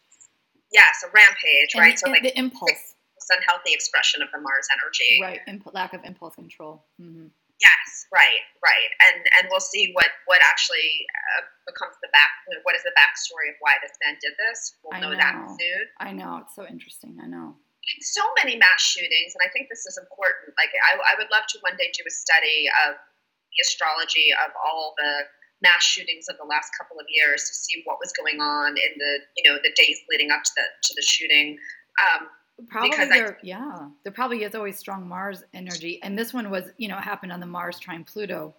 Yes 0.72 1.04
a 1.06 1.08
rampage 1.08 1.74
and, 1.74 1.82
right? 1.82 2.00
So 2.00 2.10
like 2.10 2.24
the 2.24 2.38
impulse. 2.38 2.96
unhealthy 3.32 3.74
expression 3.74 4.22
of 4.22 4.30
the 4.34 4.40
mars 4.40 4.68
energy. 4.74 5.20
Right 5.22 5.40
Imp- 5.48 5.74
lack 5.74 5.94
of 5.94 6.04
impulse 6.04 6.36
control. 6.36 6.84
Mm-hmm. 7.02 7.28
Yes, 7.60 8.08
right, 8.08 8.44
right, 8.64 8.92
and 9.12 9.20
and 9.36 9.52
we'll 9.52 9.64
see 9.64 9.92
what 9.92 10.08
what 10.32 10.40
actually 10.40 11.04
uh, 11.36 11.44
becomes 11.68 12.00
the 12.00 12.08
back. 12.16 12.32
What 12.64 12.72
is 12.76 12.84
the 12.88 12.96
backstory 12.96 13.52
of 13.52 13.60
why 13.60 13.76
this 13.84 13.92
man 14.00 14.16
did 14.24 14.32
this? 14.40 14.80
We'll 14.80 14.96
know, 15.04 15.12
know, 15.12 15.20
that 15.20 15.36
soon. 15.60 15.84
I 16.00 16.16
know 16.16 16.40
it's 16.40 16.56
so 16.56 16.64
interesting. 16.64 17.20
I 17.20 17.28
know. 17.28 17.60
So 18.00 18.24
many 18.40 18.56
mass 18.56 18.80
shootings, 18.80 19.36
and 19.36 19.44
I 19.44 19.52
think 19.52 19.68
this 19.68 19.84
is 19.84 20.00
important. 20.00 20.56
Like 20.56 20.72
I, 20.72 21.00
I 21.04 21.14
would 21.20 21.28
love 21.32 21.52
to 21.52 21.58
one 21.60 21.76
day 21.76 21.92
do 21.92 22.04
a 22.08 22.14
study 22.14 22.72
of 22.88 22.96
the 22.96 23.60
astrology 23.60 24.32
of 24.40 24.56
all 24.56 24.96
the 24.96 25.28
mass 25.60 25.84
shootings 25.84 26.32
of 26.32 26.40
the 26.40 26.48
last 26.48 26.72
couple 26.80 26.96
of 26.96 27.08
years 27.12 27.44
to 27.44 27.54
see 27.54 27.84
what 27.84 28.00
was 28.00 28.16
going 28.16 28.40
on 28.40 28.80
in 28.80 28.92
the 28.96 29.14
you 29.36 29.44
know 29.44 29.60
the 29.60 29.76
days 29.76 30.00
leading 30.08 30.32
up 30.32 30.48
to 30.48 30.54
the 30.56 30.66
to 30.88 30.92
the 30.96 31.04
shooting. 31.04 31.60
Um, 32.00 32.32
Probably 32.68 32.90
there, 33.08 33.34
I, 33.34 33.38
yeah. 33.42 33.88
There 34.04 34.12
probably 34.12 34.44
is 34.44 34.56
always 34.56 34.78
strong 34.78 35.08
Mars 35.08 35.44
energy, 35.54 36.00
and 36.04 36.18
this 36.18 36.34
one 36.34 36.50
was, 36.50 36.66
you 36.78 36.88
know, 36.88 36.98
happened 36.98 37.32
on 37.32 37.40
the 37.40 37.46
Mars 37.46 37.80
trine 37.80 38.04
Pluto. 38.04 38.54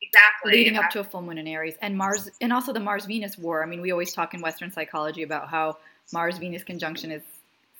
Exactly. 0.00 0.52
Leading 0.52 0.74
yeah. 0.74 0.80
up 0.80 0.90
to 0.90 1.00
a 1.00 1.04
full 1.04 1.22
moon 1.22 1.38
in 1.38 1.46
Aries, 1.46 1.74
and 1.82 1.96
Mars, 1.96 2.30
and 2.40 2.52
also 2.52 2.72
the 2.72 2.80
Mars 2.80 3.04
Venus 3.04 3.36
war. 3.36 3.62
I 3.62 3.66
mean, 3.66 3.80
we 3.80 3.90
always 3.90 4.12
talk 4.12 4.34
in 4.34 4.40
Western 4.40 4.70
psychology 4.70 5.22
about 5.22 5.48
how 5.48 5.76
Mars 6.12 6.38
Venus 6.38 6.64
conjunction 6.64 7.10
is 7.10 7.22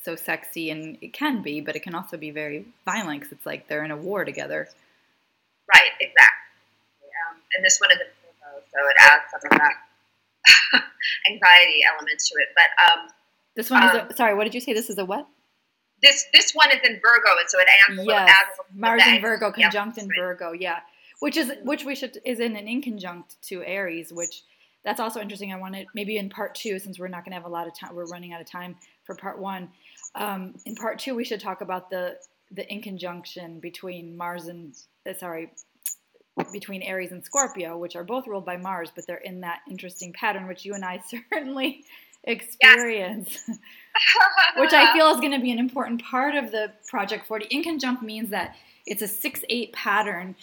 so 0.03 0.16
sexy, 0.16 0.71
and 0.71 0.99
it 1.01 1.12
can 1.12 1.42
be, 1.42 1.61
but 1.61 1.77
it 1.77 1.83
can 1.83 1.95
also 1.95 2.16
be 2.16 2.31
very 2.31 2.66
violent 2.85 3.21
because 3.21 3.33
it's 3.33 3.47
like 3.47 3.69
they're 3.69 3.85
in 3.85 3.90
a 3.90 3.97
war 3.97 4.25
together. 4.25 4.69
Right. 5.73 5.90
Exactly. 6.01 7.09
Um, 7.29 7.40
and 7.57 7.64
this 7.64 7.79
one 7.81 7.90
is 7.92 7.99
in 7.99 8.07
Pluto, 8.21 8.64
so 8.71 8.88
it 8.88 8.97
adds 9.01 9.25
some 9.31 9.53
of 9.53 9.59
that 9.59 10.83
anxiety 11.31 11.81
elements 11.92 12.29
to 12.29 12.35
it. 12.38 12.49
But 12.55 13.01
um, 13.01 13.09
this 13.55 13.71
one 13.71 13.83
is 13.85 13.95
a, 13.95 14.03
um, 14.03 14.12
sorry. 14.14 14.35
What 14.35 14.45
did 14.45 14.55
you 14.55 14.61
say? 14.61 14.75
This 14.75 14.90
is 14.90 14.99
a 14.99 15.05
what? 15.05 15.27
This 16.07 16.25
this 16.33 16.53
one 16.53 16.71
is 16.71 16.81
in 16.85 17.01
Virgo, 17.03 17.31
and 17.38 17.49
so 17.49 17.59
it 17.59 17.66
adds, 17.88 18.01
yes. 18.05 18.47
Mars 18.75 19.03
in 19.07 19.21
Virgo, 19.21 19.53
conjunct 19.53 19.99
in 19.99 20.09
Virgo, 20.16 20.53
yeah. 20.53 20.81
Which 21.21 21.37
is 21.37 21.53
which 21.64 21.85
we 21.85 21.95
should 21.95 22.19
is 22.25 22.40
in 22.40 22.57
an 22.57 22.66
inconjunct 22.66 23.40
to 23.49 23.62
Aries, 23.64 24.12
which 24.12 24.42
that's 24.85 25.01
also 25.01 25.21
interesting. 25.21 25.53
I 25.53 25.59
wanted 25.59 25.87
maybe 25.95 26.16
in 26.16 26.29
part 26.29 26.55
two, 26.55 26.79
since 26.79 26.99
we're 26.99 27.09
not 27.09 27.25
going 27.25 27.33
to 27.33 27.37
have 27.37 27.47
a 27.47 27.53
lot 27.53 27.66
of 27.66 27.79
time, 27.79 27.95
we're 27.95 28.07
running 28.07 28.33
out 28.33 28.40
of 28.40 28.51
time 28.51 28.77
for 29.05 29.14
part 29.14 29.38
one. 29.38 29.69
Um, 30.14 30.55
in 30.64 30.75
part 30.75 30.99
two, 30.99 31.14
we 31.14 31.25
should 31.25 31.40
talk 31.40 31.61
about 31.61 31.90
the 31.90 32.16
the 32.53 32.62
inconjunction 32.62 33.61
between 33.61 34.16
Mars 34.16 34.47
and 34.47 34.75
uh, 35.09 35.14
sorry 35.14 35.51
between 36.53 36.83
Aries 36.83 37.12
and 37.12 37.25
Scorpio, 37.25 37.79
which 37.79 37.97
are 37.97 38.05
both 38.05 38.27
ruled 38.27 38.45
by 38.45 38.59
Mars, 38.59 38.90
but 38.95 39.07
they're 39.07 39.16
in 39.16 39.40
that 39.40 39.61
interesting 39.71 40.12
pattern, 40.12 40.47
which 40.47 40.64
you 40.64 40.75
and 40.75 40.85
I 40.85 41.03
certainly 41.33 41.85
experience, 42.26 43.38
yes. 43.48 43.58
which 44.56 44.72
I 44.72 44.92
feel 44.94 45.08
is 45.08 45.20
going 45.20 45.32
to 45.32 45.40
be 45.40 45.52
an 45.52 45.58
important 45.58 46.02
part 46.02 46.34
of 46.34 46.50
the 46.50 46.72
Project 46.88 47.26
40. 47.26 47.46
In 47.46 47.62
Inconjunct 47.62 48.02
means 48.02 48.30
that 48.30 48.56
it's 48.84 49.02
a 49.02 49.08
6 49.08 49.44
8 49.48 49.72
pattern, 49.72 50.34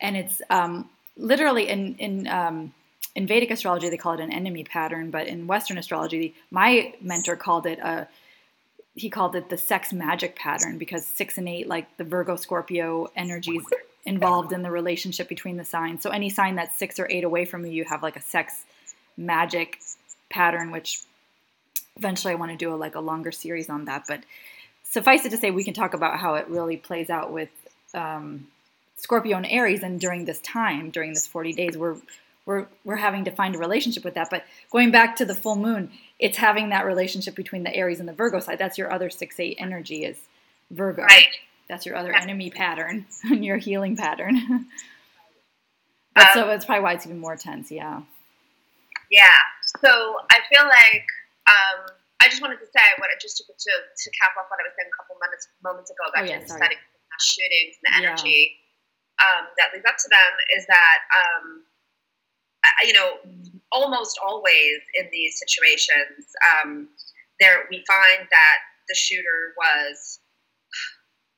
and 0.00 0.16
it's 0.16 0.40
um, 0.50 0.88
literally 1.16 1.68
in, 1.68 1.96
in, 1.96 2.26
um, 2.28 2.74
in 3.14 3.26
Vedic 3.26 3.50
astrology, 3.50 3.88
they 3.90 3.96
call 3.96 4.14
it 4.14 4.20
an 4.20 4.32
enemy 4.32 4.64
pattern, 4.64 5.10
but 5.10 5.26
in 5.26 5.46
Western 5.46 5.78
astrology, 5.78 6.34
my 6.50 6.94
mentor 7.00 7.36
called 7.36 7.66
it 7.66 7.78
a 7.78 8.08
he 8.94 9.08
called 9.08 9.34
it 9.36 9.48
the 9.48 9.56
sex 9.56 9.92
magic 9.92 10.36
pattern 10.36 10.76
because 10.76 11.06
six 11.06 11.38
and 11.38 11.48
eight, 11.48 11.66
like 11.66 11.96
the 11.96 12.04
Virgo 12.04 12.36
Scorpio 12.36 13.10
energies, 13.16 13.62
involved 14.04 14.52
in 14.52 14.62
the 14.62 14.70
relationship 14.70 15.28
between 15.28 15.56
the 15.56 15.64
signs. 15.64 16.02
So 16.02 16.10
any 16.10 16.28
sign 16.28 16.56
that's 16.56 16.76
six 16.76 16.98
or 16.98 17.06
eight 17.10 17.24
away 17.24 17.44
from 17.44 17.64
you, 17.64 17.72
you 17.72 17.84
have 17.84 18.02
like 18.02 18.16
a 18.16 18.20
sex 18.20 18.64
magic 19.16 19.78
pattern, 20.28 20.70
which 20.70 21.02
eventually 21.96 22.32
I 22.32 22.36
want 22.36 22.52
to 22.52 22.56
do 22.56 22.74
a, 22.74 22.76
like 22.76 22.94
a 22.94 23.00
longer 23.00 23.32
series 23.32 23.68
on 23.68 23.84
that. 23.86 24.04
But 24.08 24.24
suffice 24.82 25.24
it 25.24 25.30
to 25.30 25.36
say, 25.36 25.50
we 25.50 25.64
can 25.64 25.74
talk 25.74 25.94
about 25.94 26.18
how 26.18 26.34
it 26.34 26.48
really 26.48 26.76
plays 26.76 27.10
out 27.10 27.32
with 27.32 27.50
um, 27.94 28.46
Scorpio 28.96 29.36
and 29.36 29.46
Aries, 29.46 29.82
and 29.82 30.00
during 30.00 30.24
this 30.24 30.40
time, 30.40 30.90
during 30.90 31.12
this 31.12 31.26
40 31.26 31.52
days, 31.52 31.76
we're 31.76 31.96
we're 32.44 32.66
we're 32.84 32.96
having 32.96 33.24
to 33.24 33.30
find 33.30 33.54
a 33.54 33.58
relationship 33.58 34.04
with 34.04 34.14
that. 34.14 34.28
But 34.30 34.44
going 34.70 34.90
back 34.90 35.16
to 35.16 35.24
the 35.24 35.34
full 35.34 35.56
moon, 35.56 35.90
it's 36.18 36.38
having 36.38 36.70
that 36.70 36.84
relationship 36.86 37.34
between 37.34 37.62
the 37.62 37.74
Aries 37.74 38.00
and 38.00 38.08
the 38.08 38.12
Virgo 38.12 38.40
side. 38.40 38.58
That's 38.58 38.78
your 38.78 38.92
other 38.92 39.10
six 39.10 39.38
eight 39.38 39.56
energy 39.60 40.04
is 40.04 40.16
Virgo. 40.70 41.02
Right. 41.02 41.26
That's 41.68 41.86
your 41.86 41.96
other 41.96 42.12
enemy 42.14 42.50
pattern 42.50 43.06
and 43.24 43.44
your 43.44 43.56
healing 43.56 43.96
pattern. 43.96 44.36
um, 44.36 46.26
so 46.34 46.50
it's 46.50 46.64
probably 46.64 46.82
why 46.82 46.94
it's 46.94 47.06
even 47.06 47.18
more 47.18 47.36
tense, 47.36 47.70
yeah. 47.70 48.02
Yeah. 49.10 49.26
So 49.80 49.88
I 50.30 50.38
feel 50.50 50.64
like 50.64 51.06
um, 51.48 51.78
I 52.22 52.30
just 52.30 52.42
wanted 52.42 52.62
to 52.62 52.68
say 52.70 52.86
what 53.02 53.10
I 53.10 53.18
just 53.18 53.38
to, 53.38 53.44
to, 53.44 53.72
to 53.82 54.06
cap 54.14 54.38
off 54.38 54.46
what 54.46 54.62
I 54.62 54.66
was 54.66 54.74
saying 54.78 54.90
a 54.90 54.96
couple 54.96 55.18
minutes 55.18 55.50
moments 55.62 55.90
ago 55.90 56.06
about 56.06 56.26
oh, 56.26 56.30
yeah, 56.30 56.46
setting 56.46 56.78
shootings 57.20 57.78
and 57.78 57.84
the 57.86 57.92
energy 58.02 58.56
yeah. 58.58 59.26
um, 59.26 59.42
that 59.58 59.70
leads 59.74 59.86
up 59.86 59.98
to 60.00 60.08
them 60.10 60.32
is 60.58 60.66
that 60.66 60.98
um, 61.12 61.44
I, 62.64 62.86
you 62.86 62.94
know 62.94 63.20
almost 63.70 64.18
always 64.18 64.82
in 64.98 65.06
these 65.12 65.38
situations 65.38 66.30
um, 66.42 66.88
there 67.38 67.66
we 67.70 67.84
find 67.86 68.26
that 68.26 68.58
the 68.88 68.94
shooter 68.94 69.54
was 69.58 70.22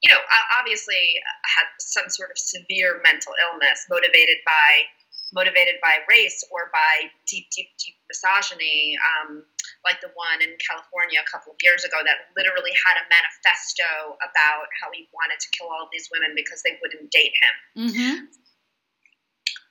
you 0.05 0.13
know, 0.13 0.21
obviously 0.61 1.17
had 1.49 1.65
some 1.81 2.13
sort 2.13 2.31
of 2.31 2.37
severe 2.37 3.01
mental 3.03 3.33
illness 3.41 3.89
motivated 3.89 4.37
by 4.45 4.85
motivated 5.33 5.81
by 5.81 6.05
race 6.07 6.45
or 6.53 6.71
by 6.73 7.09
deep, 7.27 7.49
deep, 7.57 7.73
deep 7.81 7.97
misogyny, 8.15 8.95
um, 9.03 9.43
like 9.83 9.99
the 9.99 10.15
one 10.15 10.39
in 10.39 10.55
California 10.63 11.19
a 11.19 11.27
couple 11.27 11.51
of 11.51 11.59
years 11.67 11.83
ago 11.83 11.99
that 12.07 12.31
literally 12.39 12.71
had 12.87 13.03
a 13.03 13.05
manifesto 13.11 14.15
about 14.23 14.71
how 14.79 14.95
he 14.95 15.11
wanted 15.11 15.43
to 15.43 15.51
kill 15.51 15.67
all 15.67 15.91
these 15.91 16.07
women 16.15 16.39
because 16.39 16.63
they 16.63 16.79
wouldn't 16.79 17.11
date 17.11 17.35
him. 17.35 17.55
Mm-hmm. 17.91 18.17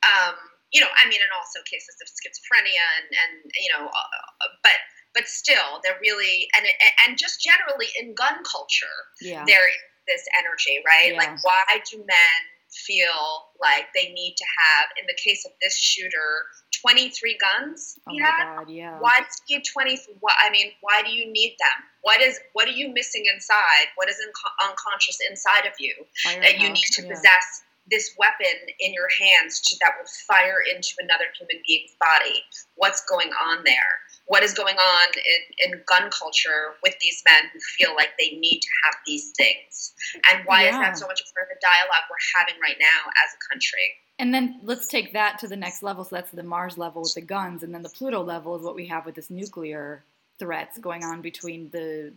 Um, 0.04 0.36
you 0.76 0.84
know, 0.84 0.92
I 0.92 1.08
mean, 1.08 1.24
and 1.24 1.32
also 1.32 1.64
cases 1.64 1.96
of 2.04 2.12
schizophrenia 2.12 2.84
and, 3.00 3.08
and 3.08 3.34
you 3.56 3.72
know, 3.72 3.88
uh, 3.88 4.48
but 4.62 4.78
but 5.16 5.30
still, 5.30 5.80
they're 5.86 6.02
really 6.02 6.50
and 6.58 6.66
and 7.08 7.16
just 7.16 7.40
generally 7.40 7.88
in 7.96 8.14
gun 8.18 8.44
culture, 8.44 8.98
yeah. 9.22 9.46
there 9.48 9.70
this 10.08 10.26
energy, 10.36 10.84
right? 10.84 11.14
Yeah. 11.14 11.22
Like, 11.22 11.40
why 11.46 11.80
do 11.90 11.98
men 11.98 12.42
feel 12.74 13.54
like 13.62 13.88
they 13.94 14.10
need 14.14 14.36
to 14.38 14.46
have, 14.46 14.90
in 15.00 15.06
the 15.08 15.18
case 15.24 15.46
of 15.46 15.52
this 15.62 15.78
shooter, 15.78 16.46
23 16.84 17.38
guns 17.40 17.98
oh 18.10 18.14
my 18.14 18.30
God, 18.44 18.70
yeah. 18.70 19.00
Why 19.00 19.22
do 19.48 19.54
you 19.54 19.62
20? 19.62 19.98
What, 20.20 20.34
I 20.44 20.52
mean, 20.52 20.72
why 20.82 21.02
do 21.04 21.12
you 21.12 21.32
need 21.32 21.56
them? 21.60 21.84
What 22.02 22.22
is 22.22 22.40
what 22.52 22.68
are 22.68 22.76
you 22.76 22.94
missing 22.94 23.24
inside? 23.34 23.88
What 23.96 24.10
is 24.10 24.18
in, 24.20 24.32
unconscious 24.68 25.20
inside 25.30 25.66
of 25.66 25.74
you 25.80 25.94
Fire 26.24 26.42
that 26.42 26.60
you 26.60 26.70
need 26.70 26.92
to 26.92 27.04
yeah. 27.04 27.10
possess 27.10 27.64
this 27.90 28.12
weapon 28.18 28.68
in 28.80 28.94
your 28.94 29.08
hands 29.10 29.60
to, 29.62 29.78
that 29.82 29.92
will 29.98 30.08
fire 30.28 30.60
into 30.74 30.96
another 31.00 31.26
human 31.38 31.64
being's 31.66 31.96
body? 32.00 32.44
What's 32.76 33.04
going 33.06 33.30
on 33.32 33.64
there? 33.64 34.03
What 34.26 34.44
is 34.44 34.54
going 34.54 34.76
on 34.76 35.08
in, 35.16 35.72
in 35.74 35.82
gun 35.88 36.10
culture 36.10 36.76
with 36.82 36.96
these 37.02 37.22
men 37.30 37.50
who 37.54 37.60
feel 37.60 37.96
like 37.96 38.10
they 38.18 38.38
need 38.38 38.60
to 38.60 38.68
have 38.86 38.96
these 39.06 39.32
things? 39.38 39.94
And 40.32 40.44
why 40.46 40.64
yeah. 40.64 40.70
is 40.70 40.76
that 40.78 40.98
so 40.98 41.08
much 41.08 41.22
part 41.34 41.48
of 41.50 41.56
the 41.56 41.60
dialogue 41.62 42.04
we're 42.10 42.40
having 42.40 42.60
right 42.62 42.78
now 42.80 43.10
as 43.26 43.34
a 43.34 43.54
country? 43.54 43.94
And 44.20 44.34
then 44.34 44.60
let's 44.64 44.88
take 44.88 45.14
that 45.14 45.40
to 45.40 45.48
the 45.48 45.58
next 45.58 45.84
level. 45.84 46.04
So 46.04 46.16
that's 46.16 46.32
the 46.32 46.44
mars 46.44 46.78
level 46.78 47.02
with 47.02 47.16
the 47.16 47.22
guns. 47.22 47.64
And 47.64 47.74
then 47.74 47.82
the 47.82 47.90
pluto 47.90 48.24
level 48.24 48.56
is 48.56 48.64
what 48.64 48.76
we 48.76 48.88
have 48.88 49.06
with 49.06 49.16
this 49.16 49.30
nuclear 49.30 50.04
threats 50.40 50.78
going 50.78 51.04
on 51.04 51.22
between 51.22 51.70
the 51.72 52.14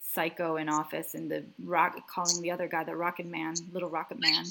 psycho 0.00 0.56
in 0.56 0.68
office 0.68 1.14
and 1.14 1.30
the 1.30 1.44
rock 1.62 1.94
calling 2.08 2.40
the 2.40 2.50
other 2.50 2.68
guy 2.68 2.82
the 2.82 2.96
rocket 2.96 3.26
man 3.26 3.54
little 3.72 3.90
rocket 3.90 4.18
man 4.18 4.44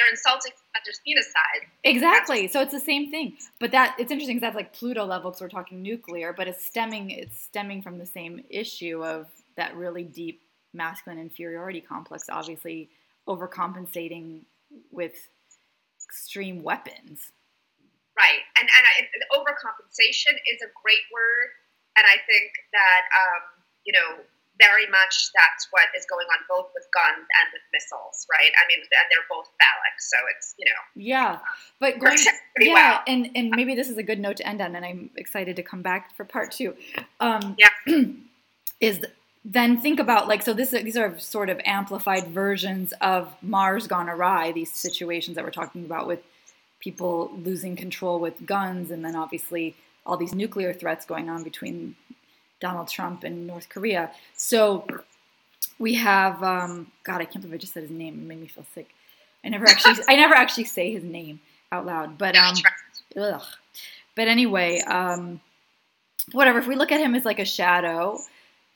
they're 0.00 0.10
insulting 0.10 0.52
other's 0.74 1.00
genocide. 1.06 1.68
Exactly. 1.84 2.48
So 2.48 2.60
it's 2.60 2.72
the 2.72 2.80
same 2.80 3.10
thing. 3.10 3.36
But 3.58 3.72
that 3.72 3.96
it's 3.98 4.10
interesting 4.10 4.36
because 4.36 4.48
that's 4.48 4.56
like 4.56 4.72
Pluto 4.72 5.04
level 5.04 5.30
because 5.30 5.42
we're 5.42 5.48
talking 5.48 5.82
nuclear, 5.82 6.32
but 6.32 6.48
it's 6.48 6.64
stemming 6.64 7.10
it's 7.10 7.38
stemming 7.38 7.82
from 7.82 7.98
the 7.98 8.06
same 8.06 8.42
issue 8.48 9.04
of 9.04 9.26
that 9.56 9.76
really 9.76 10.04
deep 10.04 10.42
masculine 10.72 11.18
inferiority 11.18 11.80
complex, 11.80 12.24
obviously 12.30 12.90
overcompensating 13.28 14.42
with 14.90 15.28
extreme 16.04 16.62
weapons. 16.62 17.32
Right, 18.16 18.42
and 18.58 18.68
and, 18.68 18.84
I, 18.86 19.08
and 19.14 19.22
overcompensation 19.32 20.34
is 20.52 20.60
a 20.62 20.70
great 20.82 21.04
word, 21.12 21.48
and 21.96 22.04
I 22.06 22.16
think 22.26 22.52
that 22.72 23.02
um, 23.16 23.42
you 23.84 23.92
know 23.92 24.24
very 24.60 24.86
much 24.92 25.32
that's 25.34 25.66
what 25.70 25.88
is 25.96 26.04
going 26.08 26.26
on 26.28 26.44
both 26.48 26.68
with 26.76 26.84
guns 26.92 27.24
and 27.24 27.46
with 27.52 27.64
missiles, 27.72 28.26
right? 28.30 28.52
I 28.60 28.62
mean, 28.68 28.84
and 28.84 29.06
they're 29.08 29.26
both 29.28 29.48
phallic, 29.58 29.96
so 29.98 30.16
it's 30.36 30.54
you 30.58 30.66
know. 30.66 30.80
Yeah, 30.94 31.38
but 31.80 31.98
going, 31.98 32.18
yeah, 32.60 32.74
well. 32.74 33.02
and 33.06 33.30
and 33.34 33.50
maybe 33.50 33.74
this 33.74 33.88
is 33.88 33.96
a 33.96 34.02
good 34.02 34.20
note 34.20 34.36
to 34.36 34.46
end 34.46 34.60
on, 34.60 34.76
and 34.76 34.84
I'm 34.84 35.10
excited 35.16 35.56
to 35.56 35.62
come 35.62 35.82
back 35.82 36.14
for 36.14 36.24
part 36.24 36.52
two. 36.52 36.76
Um, 37.18 37.56
yeah, 37.58 37.70
is 38.80 39.00
then 39.44 39.80
think 39.80 39.98
about 39.98 40.28
like 40.28 40.42
so 40.42 40.52
this 40.52 40.70
these 40.70 40.96
are 40.96 41.18
sort 41.18 41.48
of 41.48 41.60
amplified 41.64 42.28
versions 42.28 42.92
of 43.00 43.32
Mars 43.42 43.86
gone 43.86 44.08
awry. 44.08 44.52
These 44.52 44.72
situations 44.72 45.36
that 45.36 45.44
we're 45.44 45.50
talking 45.50 45.84
about 45.84 46.06
with 46.06 46.20
people 46.80 47.30
losing 47.36 47.76
control 47.76 48.18
with 48.20 48.44
guns, 48.44 48.90
and 48.90 49.04
then 49.04 49.16
obviously 49.16 49.74
all 50.04 50.16
these 50.16 50.34
nuclear 50.34 50.72
threats 50.72 51.04
going 51.04 51.28
on 51.28 51.42
between 51.42 51.94
Donald 52.60 52.88
Trump 52.88 53.24
and 53.24 53.46
North 53.46 53.68
Korea. 53.68 54.10
So 54.34 54.86
we 55.78 55.94
have 55.94 56.42
um, 56.42 56.92
God, 57.02 57.20
I 57.20 57.24
can't 57.24 57.40
believe 57.42 57.54
I 57.54 57.58
just 57.58 57.72
said 57.72 57.82
his 57.82 57.90
name. 57.90 58.14
It 58.14 58.26
made 58.26 58.40
me 58.40 58.46
feel 58.46 58.66
sick. 58.74 58.90
I 59.44 59.48
never 59.48 59.66
actually 59.66 60.04
I 60.08 60.16
never 60.16 60.34
actually 60.34 60.64
say 60.64 60.92
his 60.92 61.02
name 61.02 61.40
out 61.72 61.86
loud, 61.86 62.18
but 62.18 62.36
um, 62.36 62.54
ugh. 63.16 63.42
But 64.14 64.28
anyway, 64.28 64.80
um, 64.80 65.40
whatever. 66.32 66.58
If 66.58 66.66
we 66.66 66.76
look 66.76 66.92
at 66.92 67.00
him 67.00 67.14
as 67.14 67.24
like 67.24 67.38
a 67.38 67.44
shadow 67.44 68.20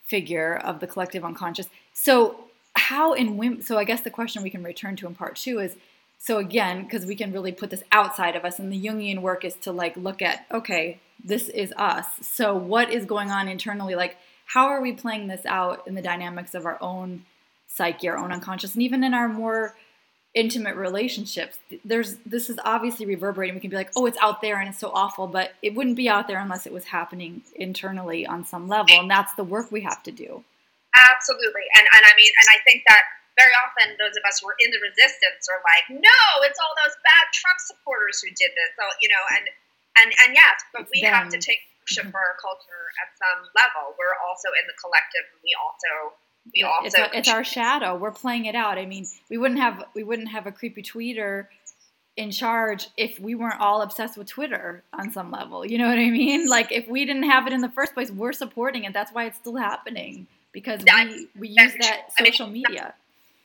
figure 0.06 0.56
of 0.56 0.80
the 0.80 0.86
collective 0.86 1.24
unconscious, 1.24 1.68
so 1.92 2.44
how 2.76 3.12
in? 3.12 3.62
So 3.62 3.78
I 3.78 3.84
guess 3.84 4.00
the 4.00 4.10
question 4.10 4.42
we 4.42 4.50
can 4.50 4.62
return 4.62 4.96
to 4.96 5.06
in 5.06 5.14
part 5.14 5.36
two 5.36 5.58
is 5.58 5.76
so 6.18 6.38
again 6.38 6.84
because 6.84 7.04
we 7.06 7.14
can 7.14 7.32
really 7.32 7.52
put 7.52 7.70
this 7.70 7.82
outside 7.92 8.36
of 8.36 8.44
us, 8.44 8.58
and 8.58 8.72
the 8.72 8.82
Jungian 8.82 9.20
work 9.20 9.44
is 9.44 9.54
to 9.56 9.72
like 9.72 9.96
look 9.96 10.22
at 10.22 10.46
okay, 10.50 11.00
this 11.24 11.48
is 11.48 11.72
us. 11.76 12.06
So, 12.22 12.54
what 12.54 12.92
is 12.92 13.06
going 13.06 13.30
on 13.30 13.48
internally? 13.48 13.94
Like, 13.94 14.16
how 14.46 14.66
are 14.66 14.82
we 14.82 14.92
playing 14.92 15.28
this 15.28 15.44
out 15.46 15.86
in 15.86 15.94
the 15.94 16.02
dynamics 16.02 16.54
of 16.54 16.66
our 16.66 16.78
own 16.80 17.24
psyche, 17.66 18.08
our 18.08 18.18
own 18.18 18.30
unconscious, 18.30 18.74
and 18.74 18.82
even 18.82 19.02
in 19.02 19.14
our 19.14 19.28
more 19.28 19.74
intimate 20.34 20.76
relationships? 20.76 21.58
There's 21.84 22.16
this 22.26 22.50
is 22.50 22.58
obviously 22.64 23.06
reverberating. 23.06 23.54
We 23.54 23.60
can 23.60 23.70
be 23.70 23.76
like, 23.76 23.90
oh, 23.96 24.06
it's 24.06 24.18
out 24.20 24.42
there 24.42 24.60
and 24.60 24.68
it's 24.68 24.78
so 24.78 24.90
awful, 24.92 25.26
but 25.26 25.52
it 25.62 25.74
wouldn't 25.74 25.96
be 25.96 26.08
out 26.08 26.28
there 26.28 26.38
unless 26.38 26.66
it 26.66 26.72
was 26.72 26.84
happening 26.84 27.42
internally 27.54 28.26
on 28.26 28.44
some 28.44 28.68
level, 28.68 28.94
and 28.98 29.10
that's 29.10 29.34
the 29.34 29.44
work 29.44 29.72
we 29.72 29.80
have 29.82 30.02
to 30.04 30.12
do. 30.12 30.44
Absolutely, 30.94 31.62
and 31.76 31.86
and 31.92 32.04
I 32.04 32.12
mean, 32.16 32.30
and 32.40 32.48
I 32.50 32.62
think 32.64 32.82
that 32.88 33.02
very 33.34 33.54
often 33.66 33.98
those 33.98 34.14
of 34.14 34.22
us 34.26 34.38
who 34.38 34.46
are 34.46 34.58
in 34.62 34.70
the 34.70 34.78
resistance 34.78 35.50
are 35.50 35.58
like, 35.66 35.90
no, 35.90 36.22
it's 36.46 36.58
all 36.62 36.74
those 36.86 36.94
bad 37.02 37.26
Trump 37.34 37.58
supporters 37.58 38.22
who 38.22 38.30
did 38.34 38.54
this. 38.54 38.70
So, 38.78 38.84
you 39.02 39.10
know, 39.10 39.24
and 39.34 39.44
and 39.98 40.08
and 40.26 40.30
yes, 40.34 40.62
but 40.70 40.86
we 40.90 41.02
have 41.02 41.28
to 41.30 41.38
take 41.38 41.62
ownership 41.82 42.10
mm-hmm. 42.10 42.14
for 42.14 42.22
our 42.22 42.36
culture 42.40 42.84
at 43.02 43.10
some 43.18 43.50
level. 43.54 43.94
We're 43.98 44.18
also 44.22 44.48
in 44.54 44.64
the 44.66 44.76
collective, 44.78 45.26
and 45.34 45.40
we 45.42 45.52
also 45.58 46.14
we 46.54 46.62
also 46.62 46.86
it's, 46.86 46.98
a, 46.98 47.18
it's 47.18 47.30
our 47.30 47.44
shadow. 47.44 47.96
We're 47.96 48.14
playing 48.14 48.46
it 48.46 48.54
out. 48.54 48.78
I 48.78 48.86
mean, 48.86 49.06
we 49.30 49.38
wouldn't 49.38 49.60
have 49.60 49.84
we 49.94 50.02
wouldn't 50.02 50.28
have 50.28 50.46
a 50.46 50.52
creepy 50.52 50.82
tweeter 50.82 51.46
in 52.16 52.30
charge 52.30 52.88
if 52.96 53.18
we 53.18 53.34
weren't 53.34 53.60
all 53.60 53.82
obsessed 53.82 54.16
with 54.16 54.28
Twitter 54.28 54.84
on 54.92 55.10
some 55.10 55.30
level. 55.30 55.66
You 55.66 55.78
know 55.78 55.88
what 55.88 55.98
I 55.98 56.10
mean? 56.10 56.48
Like 56.48 56.70
if 56.70 56.88
we 56.88 57.04
didn't 57.04 57.24
have 57.24 57.46
it 57.46 57.52
in 57.52 57.60
the 57.60 57.70
first 57.70 57.94
place, 57.94 58.10
we're 58.10 58.32
supporting 58.32 58.84
it. 58.84 58.92
That's 58.92 59.12
why 59.12 59.26
it's 59.26 59.38
still 59.38 59.56
happening 59.56 60.26
because 60.52 60.82
we 60.84 61.28
we 61.38 61.48
use 61.48 61.74
that 61.80 62.12
social 62.18 62.46
media. 62.46 62.94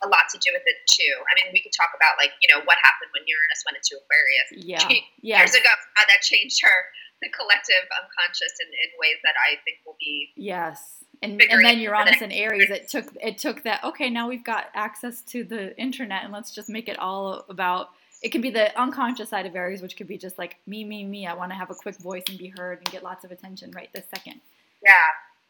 A 0.02 0.08
lot 0.08 0.32
to 0.32 0.40
do 0.40 0.56
with 0.56 0.64
it 0.64 0.80
too. 0.88 1.16
I 1.28 1.36
mean, 1.36 1.52
we 1.52 1.60
could 1.60 1.76
talk 1.76 1.92
about 1.92 2.16
like 2.16 2.32
you 2.40 2.48
know 2.48 2.64
what 2.64 2.80
happened 2.84 3.12
when 3.12 3.28
Uranus 3.28 3.62
went 3.68 3.76
into 3.80 4.00
Aquarius. 4.00 4.50
Yeah, 4.56 4.86
yeah. 5.22 5.44
Years 5.44 5.56
ago, 5.56 5.72
how 5.96 6.06
that 6.08 6.24
changed 6.24 6.64
her 6.64 6.78
the 7.22 7.30
collective 7.36 7.84
unconscious 8.00 8.54
in, 8.64 8.68
in 8.72 8.90
ways 8.96 9.20
that 9.24 9.36
I 9.36 9.60
think 9.68 9.84
will 9.86 9.98
be 10.00 10.32
yes. 10.36 11.04
And, 11.22 11.42
and 11.42 11.66
then 11.66 11.80
Uranus 11.80 12.22
and 12.22 12.32
Aries, 12.32 12.70
it 12.70 12.88
took 12.88 13.12
it 13.22 13.38
took 13.38 13.64
that. 13.64 13.84
Okay, 13.84 14.10
now 14.10 14.30
we've 14.30 14.44
got 14.44 14.72
access 14.74 15.22
to 15.24 15.44
the 15.44 15.78
internet, 15.78 16.24
and 16.24 16.32
let's 16.32 16.52
just 16.52 16.70
make 16.70 16.88
it 16.88 16.98
all 16.98 17.44
about 17.50 17.90
it 18.22 18.32
can 18.32 18.42
be 18.42 18.50
the 18.50 18.78
unconscious 18.80 19.30
side 19.30 19.46
of 19.46 19.56
Aries, 19.56 19.82
which 19.82 19.96
could 19.96 20.08
be 20.08 20.18
just 20.18 20.38
like 20.38 20.58
me, 20.68 20.84
me, 20.84 21.04
me. 21.04 21.28
I 21.28 21.34
want 21.34 21.52
to 21.52 21.56
have 21.56 21.70
a 21.70 21.76
quick 21.76 21.98
voice 21.98 22.24
and 22.30 22.38
be 22.38 22.54
heard 22.58 22.80
and 22.80 22.92
get 22.92 23.04
lots 23.04 23.24
of 23.24 23.32
attention 23.32 23.72
right 23.72 23.90
this 23.94 24.06
second. 24.14 24.42
Yeah. 24.84 24.92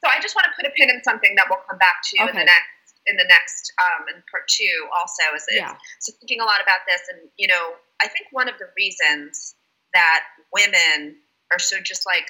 So 0.02 0.10
I 0.10 0.22
just 0.22 0.36
want 0.36 0.46
to 0.46 0.52
put 0.56 0.66
a 0.70 0.74
pin 0.76 0.90
in 0.90 1.04
something 1.04 1.34
that 1.36 1.46
we'll 1.50 1.62
come 1.68 1.78
back 1.78 2.02
to 2.04 2.22
okay. 2.22 2.30
in 2.30 2.36
the 2.36 2.46
next 2.46 2.70
in 3.10 3.18
the 3.18 3.26
next 3.26 3.74
um, 3.82 4.06
in 4.14 4.22
part 4.30 4.46
two. 4.48 4.88
Also, 4.94 5.26
is 5.36 5.46
yeah. 5.50 5.74
so 6.00 6.14
thinking 6.22 6.40
a 6.40 6.46
lot 6.46 6.62
about 6.62 6.86
this, 6.86 7.02
and 7.10 7.30
you 7.38 7.48
know, 7.50 7.74
I 8.02 8.08
think 8.08 8.30
one 8.32 8.48
of 8.48 8.56
the 8.62 8.70
reasons 8.78 9.56
that 9.94 10.24
women 10.54 11.18
are 11.52 11.60
so 11.60 11.82
just 11.82 12.06
like 12.06 12.30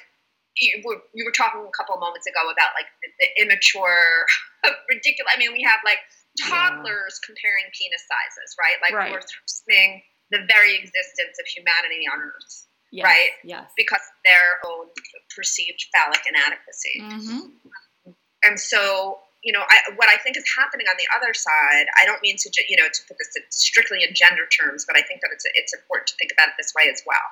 you 0.56 0.82
were, 0.84 1.00
you 1.14 1.24
were 1.24 1.36
talking 1.36 1.60
a 1.60 1.76
couple 1.76 1.94
of 1.94 2.00
moments 2.00 2.26
ago 2.26 2.40
about 2.50 2.74
like 2.74 2.88
the, 3.04 3.08
the 3.20 3.28
immature, 3.44 4.26
ridiculous. 4.90 5.30
I 5.32 5.38
mean, 5.38 5.52
we 5.52 5.62
have 5.62 5.80
like 5.84 6.02
toddlers 6.40 7.20
yeah. 7.20 7.26
comparing 7.26 7.68
penis 7.76 8.04
sizes, 8.08 8.50
right? 8.58 8.78
Like 8.82 8.94
right. 8.94 9.12
we're 9.12 9.24
threatening 9.24 10.02
the 10.30 10.46
very 10.46 10.78
existence 10.78 11.38
of 11.38 11.46
humanity 11.46 12.06
on 12.06 12.18
Earth, 12.22 12.66
yes, 12.92 13.04
right? 13.04 13.32
Yes. 13.42 13.66
Because 13.76 14.02
their 14.24 14.62
own 14.66 14.90
perceived 15.34 15.80
phallic 15.94 16.22
inadequacy. 16.26 16.96
Mm-hmm. 17.02 18.14
And 18.44 18.58
so, 18.58 19.20
you 19.42 19.52
know, 19.52 19.64
I, 19.64 19.96
what 19.96 20.08
I 20.08 20.20
think 20.20 20.36
is 20.36 20.44
happening 20.56 20.86
on 20.88 20.96
the 21.00 21.08
other 21.16 21.32
side, 21.32 21.86
I 21.96 22.04
don't 22.04 22.20
mean 22.20 22.36
to, 22.36 22.48
you 22.68 22.76
know, 22.76 22.84
to 22.84 23.00
put 23.08 23.16
this 23.16 23.32
strictly 23.50 24.04
in 24.04 24.14
gender 24.14 24.44
terms, 24.52 24.84
but 24.84 24.96
I 24.96 25.02
think 25.02 25.22
that 25.22 25.30
it's, 25.32 25.44
it's 25.54 25.72
important 25.72 26.08
to 26.08 26.14
think 26.16 26.32
about 26.32 26.48
it 26.48 26.54
this 26.58 26.72
way 26.76 26.92
as 26.92 27.02
well, 27.06 27.24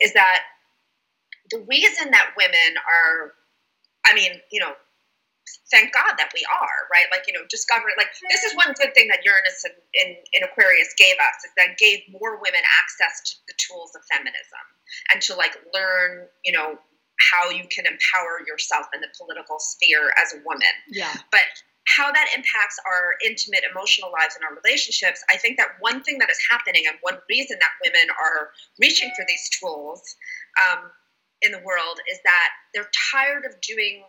is 0.00 0.12
that 0.14 0.40
the 1.50 1.60
reason 1.68 2.10
that 2.12 2.32
women 2.36 2.80
are, 2.80 3.36
I 4.06 4.14
mean, 4.14 4.40
you 4.50 4.60
know, 4.60 4.72
thank 5.70 5.92
God 5.92 6.16
that 6.16 6.30
we 6.32 6.46
are, 6.48 6.88
right? 6.88 7.06
Like, 7.10 7.26
you 7.26 7.34
know, 7.34 7.44
discovering, 7.50 7.94
like, 7.98 8.08
this 8.30 8.44
is 8.44 8.54
one 8.56 8.72
good 8.78 8.94
thing 8.94 9.08
that 9.08 9.20
Uranus 9.24 9.64
in, 9.66 9.74
in, 9.94 10.08
in, 10.32 10.40
Aquarius 10.44 10.94
gave 10.96 11.18
us, 11.18 11.44
is 11.44 11.52
that 11.56 11.76
gave 11.76 12.00
more 12.10 12.38
women 12.40 12.62
access 12.80 13.20
to 13.30 13.34
the 13.48 13.54
tools 13.58 13.92
of 13.94 14.02
feminism 14.10 14.64
and 15.12 15.20
to, 15.22 15.34
like, 15.34 15.58
learn, 15.74 16.26
you 16.44 16.52
know, 16.52 16.78
how 17.20 17.50
you 17.50 17.64
can 17.68 17.84
empower 17.86 18.40
yourself 18.46 18.86
in 18.94 19.00
the 19.00 19.08
political 19.16 19.58
sphere 19.58 20.12
as 20.20 20.32
a 20.34 20.42
woman. 20.44 20.72
Yeah. 20.88 21.12
But 21.30 21.44
how 21.96 22.12
that 22.12 22.28
impacts 22.34 22.78
our 22.86 23.16
intimate 23.24 23.64
emotional 23.68 24.12
lives 24.12 24.36
and 24.36 24.44
our 24.44 24.54
relationships, 24.62 25.24
I 25.30 25.36
think 25.36 25.56
that 25.58 25.80
one 25.80 26.02
thing 26.02 26.18
that 26.18 26.30
is 26.30 26.38
happening 26.50 26.84
and 26.86 26.96
one 27.00 27.18
reason 27.28 27.58
that 27.60 27.72
women 27.82 28.08
are 28.10 28.50
reaching 28.78 29.10
for 29.16 29.24
these 29.26 29.48
tools 29.58 30.02
um, 30.60 30.90
in 31.42 31.52
the 31.52 31.60
world 31.64 31.98
is 32.10 32.18
that 32.24 32.50
they're 32.74 32.90
tired 33.12 33.44
of 33.44 33.60
doing 33.60 34.04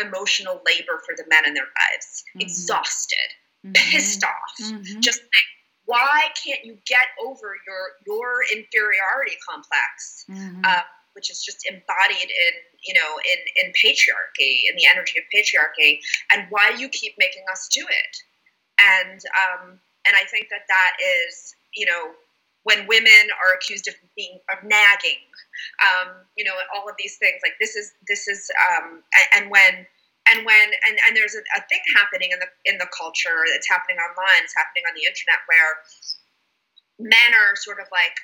emotional 0.00 0.60
labor 0.66 1.00
for 1.06 1.14
the 1.16 1.24
men 1.28 1.46
in 1.46 1.54
their 1.54 1.64
lives, 1.64 2.24
mm-hmm. 2.30 2.40
exhausted, 2.40 3.28
mm-hmm. 3.64 3.72
pissed 3.72 4.24
off, 4.24 4.54
mm-hmm. 4.60 5.00
just 5.00 5.20
like, 5.20 5.50
why 5.84 6.28
can't 6.42 6.64
you 6.64 6.78
get 6.86 7.06
over 7.20 7.56
your 7.66 7.84
your 8.06 8.42
inferiority 8.52 9.36
complex, 9.48 10.24
uh, 10.64 10.82
which 11.14 11.30
is 11.30 11.42
just 11.42 11.66
embodied 11.68 12.30
in 12.30 12.54
you 12.86 12.94
know 12.94 13.18
in 13.24 13.66
in 13.66 13.72
patriarchy, 13.72 14.68
in 14.68 14.76
the 14.76 14.86
energy 14.86 15.18
of 15.18 15.24
patriarchy, 15.34 15.98
and 16.32 16.46
why 16.50 16.72
you 16.76 16.88
keep 16.88 17.14
making 17.18 17.44
us 17.50 17.68
do 17.72 17.84
it, 17.88 18.14
and 18.80 19.20
um, 19.44 19.78
and 20.06 20.16
I 20.16 20.24
think 20.30 20.48
that 20.50 20.66
that 20.68 20.92
is 21.00 21.54
you 21.74 21.86
know 21.86 22.12
when 22.64 22.86
women 22.86 23.26
are 23.42 23.54
accused 23.54 23.88
of 23.88 23.94
being 24.16 24.38
of 24.50 24.62
nagging, 24.62 25.22
um, 25.82 26.22
you 26.36 26.44
know, 26.44 26.54
all 26.74 26.88
of 26.88 26.94
these 26.98 27.18
things 27.18 27.42
like 27.42 27.54
this 27.60 27.74
is 27.74 27.92
this 28.06 28.28
is 28.28 28.50
um, 28.70 29.02
and, 29.36 29.50
when 29.50 29.86
and 30.30 30.46
when 30.46 30.66
and, 30.86 30.96
and 31.06 31.16
there's 31.16 31.34
a, 31.34 31.42
a, 31.58 31.60
thing 31.66 31.82
happening 31.96 32.30
in 32.30 32.38
the 32.38 32.50
in 32.64 32.78
the 32.78 32.86
culture 32.94 33.42
it's 33.58 33.68
happening 33.68 33.98
online 33.98 34.42
it's 34.46 34.54
happening 34.54 34.86
on 34.86 34.94
the 34.94 35.02
internet 35.02 35.42
where 35.50 35.82
men 37.02 37.34
are 37.34 37.58
sort 37.58 37.80
of 37.80 37.86
like 37.90 38.14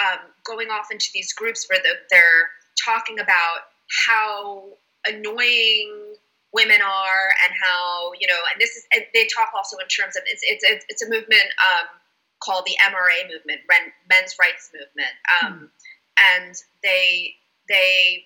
um, 0.00 0.20
going 0.44 0.68
off 0.68 0.88
into 0.90 1.06
these 1.14 1.32
groups 1.32 1.66
where 1.68 1.80
the, 1.82 1.90
they're 2.10 2.48
talking 2.84 3.18
about 3.18 3.72
how 4.06 4.64
annoying 5.06 6.14
women 6.52 6.80
are 6.80 7.28
and 7.44 7.52
how 7.60 8.12
you 8.18 8.26
know 8.26 8.40
and 8.50 8.60
this 8.60 8.70
is 8.70 8.86
they 9.12 9.26
talk 9.34 9.50
also 9.54 9.76
in 9.78 9.88
terms 9.88 10.16
of 10.16 10.22
it's 10.26 10.42
it's 10.42 10.84
it's 10.88 11.02
a 11.02 11.08
movement 11.08 11.48
um, 11.60 11.86
called 12.40 12.64
the 12.66 12.76
MRA 12.84 13.28
movement, 13.32 13.60
men's 14.08 14.36
rights 14.38 14.70
movement, 14.72 15.14
um, 15.42 15.52
mm. 15.52 15.68
and 16.36 16.54
they 16.82 17.34
they 17.68 18.24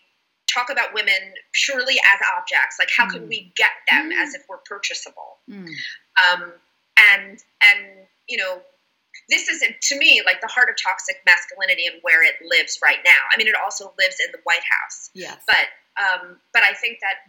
talk 0.52 0.70
about 0.70 0.92
women 0.94 1.34
purely 1.52 1.94
as 1.94 2.20
objects. 2.36 2.76
Like, 2.78 2.90
how 2.96 3.06
mm. 3.06 3.12
can 3.12 3.28
we 3.28 3.52
get 3.56 3.70
them 3.90 4.10
mm. 4.10 4.22
as 4.22 4.34
if 4.34 4.42
we're 4.48 4.62
purchasable? 4.66 5.38
Mm. 5.48 5.68
Um, 6.18 6.52
and 7.14 7.38
and 7.62 8.06
you 8.28 8.36
know, 8.36 8.60
this 9.30 9.48
is 9.48 9.62
to 9.62 9.98
me 9.98 10.22
like 10.26 10.40
the 10.40 10.50
heart 10.50 10.68
of 10.68 10.76
toxic 10.76 11.22
masculinity 11.24 11.86
and 11.86 12.02
where 12.02 12.22
it 12.26 12.36
lives 12.42 12.78
right 12.82 12.98
now. 13.04 13.22
I 13.32 13.38
mean, 13.38 13.46
it 13.46 13.54
also 13.54 13.94
lives 13.98 14.16
in 14.18 14.30
the 14.32 14.42
White 14.44 14.66
House. 14.66 15.10
Yes, 15.14 15.38
but 15.46 15.66
um, 15.96 16.38
but 16.52 16.62
I 16.62 16.74
think 16.74 16.98
that 17.00 17.22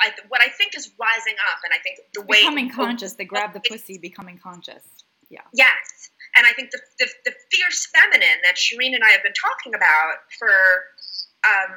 I, 0.00 0.12
what 0.28 0.40
I 0.40 0.48
think 0.48 0.76
is 0.76 0.92
rising 1.00 1.36
up, 1.50 1.58
and 1.64 1.72
I 1.72 1.80
think 1.80 1.98
the 2.14 2.22
way 2.22 2.40
becoming 2.40 2.70
conscious, 2.70 3.14
they 3.14 3.24
grab 3.24 3.52
the 3.54 3.60
pussy, 3.60 3.98
becoming 3.98 4.38
conscious. 4.38 4.84
Yeah. 5.28 5.42
Yes, 5.52 6.12
and 6.36 6.46
I 6.46 6.52
think 6.52 6.70
the, 6.70 6.78
the, 7.00 7.08
the 7.24 7.32
fierce 7.50 7.88
feminine 7.90 8.38
that 8.44 8.54
Sherene 8.54 8.94
and 8.94 9.02
I 9.02 9.10
have 9.10 9.24
been 9.24 9.34
talking 9.34 9.74
about 9.74 10.22
for 10.38 10.54
um, 11.42 11.72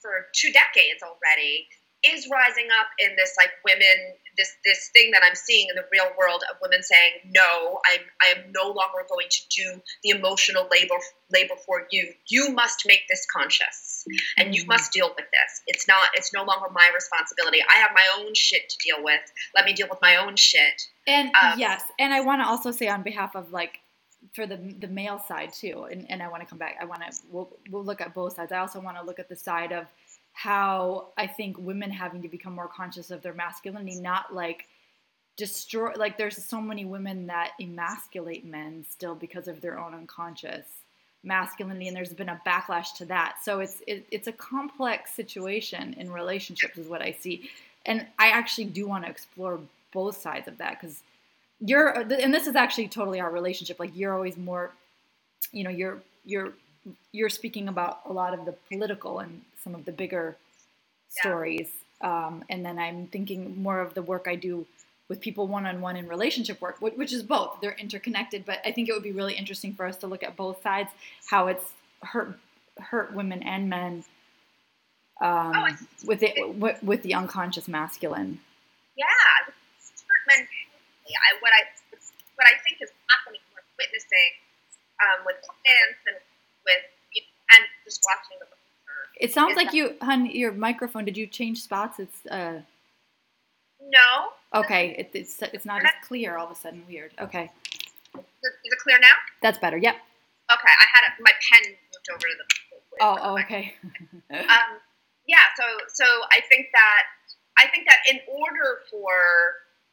for 0.00 0.26
two 0.34 0.50
decades 0.50 0.98
already 1.04 1.68
is 2.04 2.28
rising 2.30 2.68
up 2.80 2.88
in 2.98 3.14
this 3.16 3.34
like 3.38 3.50
women 3.64 4.16
this 4.36 4.54
this 4.64 4.90
thing 4.92 5.10
that 5.10 5.22
I'm 5.24 5.34
seeing 5.34 5.68
in 5.68 5.76
the 5.76 5.84
real 5.92 6.06
world 6.18 6.42
of 6.50 6.56
women 6.62 6.82
saying 6.82 7.32
no 7.34 7.80
I'm 7.92 8.00
I 8.22 8.38
am 8.38 8.52
no 8.52 8.68
longer 8.68 9.06
going 9.08 9.28
to 9.30 9.40
do 9.54 9.82
the 10.02 10.10
emotional 10.10 10.68
labor 10.70 10.96
labor 11.32 11.54
for 11.66 11.86
you. 11.90 12.12
You 12.28 12.50
must 12.50 12.84
make 12.86 13.02
this 13.08 13.26
conscious 13.26 14.04
and 14.36 14.54
you 14.54 14.64
must 14.66 14.92
deal 14.92 15.08
with 15.08 15.26
this. 15.30 15.62
It's 15.66 15.86
not 15.86 16.08
it's 16.14 16.32
no 16.32 16.44
longer 16.44 16.68
my 16.72 16.90
responsibility. 16.94 17.58
I 17.62 17.78
have 17.78 17.90
my 17.94 18.04
own 18.18 18.34
shit 18.34 18.68
to 18.68 18.76
deal 18.84 19.02
with. 19.02 19.20
Let 19.54 19.64
me 19.64 19.72
deal 19.72 19.88
with 19.88 20.00
my 20.02 20.16
own 20.16 20.36
shit. 20.36 20.82
And 21.06 21.30
um, 21.40 21.58
yes 21.58 21.84
and 21.98 22.12
I 22.12 22.20
want 22.20 22.42
to 22.42 22.46
also 22.46 22.70
say 22.70 22.88
on 22.88 23.02
behalf 23.02 23.36
of 23.36 23.52
like 23.52 23.80
for 24.34 24.46
the 24.46 24.56
the 24.78 24.88
male 24.88 25.18
side 25.18 25.52
too, 25.52 25.86
and, 25.90 26.08
and 26.10 26.22
I 26.22 26.28
want 26.28 26.42
to 26.42 26.48
come 26.48 26.58
back. 26.58 26.76
I 26.80 26.84
want 26.84 27.02
to 27.02 27.12
we'll 27.30 27.50
we'll 27.70 27.84
look 27.84 28.00
at 28.00 28.14
both 28.14 28.36
sides. 28.36 28.52
I 28.52 28.58
also 28.58 28.80
want 28.80 28.96
to 28.96 29.02
look 29.02 29.18
at 29.18 29.28
the 29.28 29.36
side 29.36 29.72
of 29.72 29.86
how 30.32 31.08
I 31.16 31.26
think 31.26 31.58
women 31.58 31.90
having 31.90 32.22
to 32.22 32.28
become 32.28 32.54
more 32.54 32.68
conscious 32.68 33.10
of 33.10 33.22
their 33.22 33.34
masculinity, 33.34 33.96
not 33.96 34.34
like 34.34 34.66
destroy 35.36 35.92
like 35.96 36.18
there's 36.18 36.44
so 36.44 36.60
many 36.60 36.84
women 36.84 37.26
that 37.26 37.52
emasculate 37.60 38.44
men 38.44 38.84
still 38.88 39.14
because 39.14 39.48
of 39.48 39.60
their 39.60 39.78
own 39.78 39.94
unconscious 39.94 40.66
masculinity 41.24 41.86
and 41.86 41.96
there's 41.96 42.12
been 42.12 42.28
a 42.28 42.40
backlash 42.46 42.94
to 42.96 43.04
that. 43.06 43.36
So 43.42 43.60
it's 43.60 43.82
it, 43.86 44.06
it's 44.10 44.26
a 44.26 44.32
complex 44.32 45.12
situation 45.12 45.94
in 45.94 46.10
relationships 46.10 46.76
is 46.76 46.88
what 46.88 47.02
i 47.02 47.12
see. 47.12 47.50
And 47.86 48.06
i 48.18 48.28
actually 48.28 48.66
do 48.66 48.86
want 48.86 49.04
to 49.04 49.10
explore 49.10 49.60
both 49.92 50.16
sides 50.16 50.48
of 50.48 50.58
that 50.58 50.80
because 50.80 51.02
you're 51.60 51.88
and 51.90 52.34
this 52.34 52.46
is 52.46 52.56
actually 52.56 52.88
totally 52.88 53.20
our 53.20 53.30
relationship 53.30 53.78
like 53.78 53.94
you're 53.94 54.14
always 54.14 54.36
more 54.36 54.72
you 55.52 55.62
know 55.62 55.70
you're 55.70 55.98
you're 56.24 56.52
you're 57.12 57.28
speaking 57.28 57.68
about 57.68 58.00
a 58.06 58.12
lot 58.12 58.34
of 58.34 58.44
the 58.44 58.52
political 58.70 59.20
and 59.20 59.42
some 59.62 59.74
of 59.74 59.84
the 59.84 59.92
bigger 59.92 60.36
stories. 61.08 61.68
Um, 62.00 62.42
and 62.50 62.64
then 62.66 62.80
i'm 62.80 63.06
thinking 63.06 63.62
more 63.62 63.80
of 63.80 63.94
the 63.94 64.02
work 64.02 64.26
i 64.26 64.34
do 64.34 64.66
with 65.08 65.20
people 65.20 65.46
one-on-one 65.46 65.96
in 65.96 66.08
relationship 66.08 66.60
work 66.60 66.80
which 66.80 67.12
is 67.12 67.22
both. 67.22 67.58
They're 67.60 67.76
interconnected 67.78 68.44
but 68.44 68.58
i 68.64 68.72
think 68.72 68.88
it 68.88 68.92
would 68.92 69.04
be 69.04 69.12
really 69.12 69.34
interesting 69.34 69.72
for 69.74 69.86
us 69.86 69.96
to 69.98 70.08
look 70.08 70.24
at 70.24 70.34
both 70.34 70.60
sides 70.62 70.90
how 71.26 71.46
it's 71.46 71.64
hurt 72.02 72.36
hurt 72.80 73.14
women 73.14 73.44
and 73.44 73.68
men 73.68 74.04
um, 75.20 75.52
oh, 75.54 75.68
with 76.04 76.24
it 76.24 76.56
with, 76.56 76.82
with 76.82 77.02
the 77.04 77.14
unconscious 77.14 77.68
masculine. 77.68 78.40
Yeah 78.96 79.06
men 80.26 80.46
I, 81.12 81.30
what 81.42 81.52
I 81.52 81.62
what 82.38 82.46
I 82.48 82.56
think 82.64 82.80
is 82.80 82.88
happening, 83.10 83.42
we're 83.52 83.66
witnessing 83.76 84.30
um, 85.02 85.18
with 85.28 85.36
clients 85.44 86.00
and 86.08 86.18
with 86.64 86.82
and 87.52 87.64
just 87.84 88.00
watching 88.06 88.38
the. 88.40 88.46
It 89.20 89.32
sounds 89.32 89.56
like 89.56 89.72
you, 89.72 89.94
hun. 90.00 90.26
Your 90.26 90.52
microphone. 90.52 91.04
Did 91.04 91.16
you 91.16 91.26
change 91.26 91.62
spots? 91.62 91.98
It's. 91.98 92.26
uh 92.26 92.60
No. 93.80 94.32
Okay, 94.54 94.94
it, 94.98 95.10
it's 95.14 95.40
it's 95.42 95.64
not 95.64 95.82
as 95.84 95.90
clear 96.06 96.36
all 96.36 96.46
of 96.46 96.52
a 96.52 96.54
sudden. 96.54 96.82
Weird. 96.88 97.12
Okay, 97.20 97.50
Is 98.14 98.20
it, 98.42 98.52
is 98.64 98.72
it 98.72 98.78
clear 98.82 98.98
now? 99.00 99.14
that's 99.40 99.58
better. 99.58 99.76
Yep. 99.76 99.94
Okay, 99.94 100.72
I 100.80 100.86
had 100.92 101.08
a, 101.08 101.22
my 101.22 101.32
pen 101.50 101.70
moved 101.70 102.08
over 102.10 102.18
to 102.18 102.34
the. 102.38 102.44
Oh, 103.00 103.18
oh 103.22 103.38
okay. 103.40 103.74
Um, 104.32 104.80
yeah, 105.28 105.44
so 105.56 105.64
so 105.88 106.04
I 106.04 106.40
think 106.48 106.68
that 106.72 107.02
I 107.58 107.68
think 107.68 107.86
that 107.88 107.98
in 108.10 108.18
order 108.28 108.80
for 108.90 109.12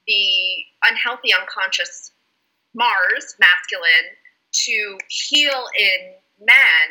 the 0.07 0.65
unhealthy 0.89 1.33
unconscious 1.33 2.11
Mars 2.73 3.35
masculine 3.39 4.15
to 4.51 4.97
heal 5.07 5.65
in 5.77 6.13
men, 6.39 6.85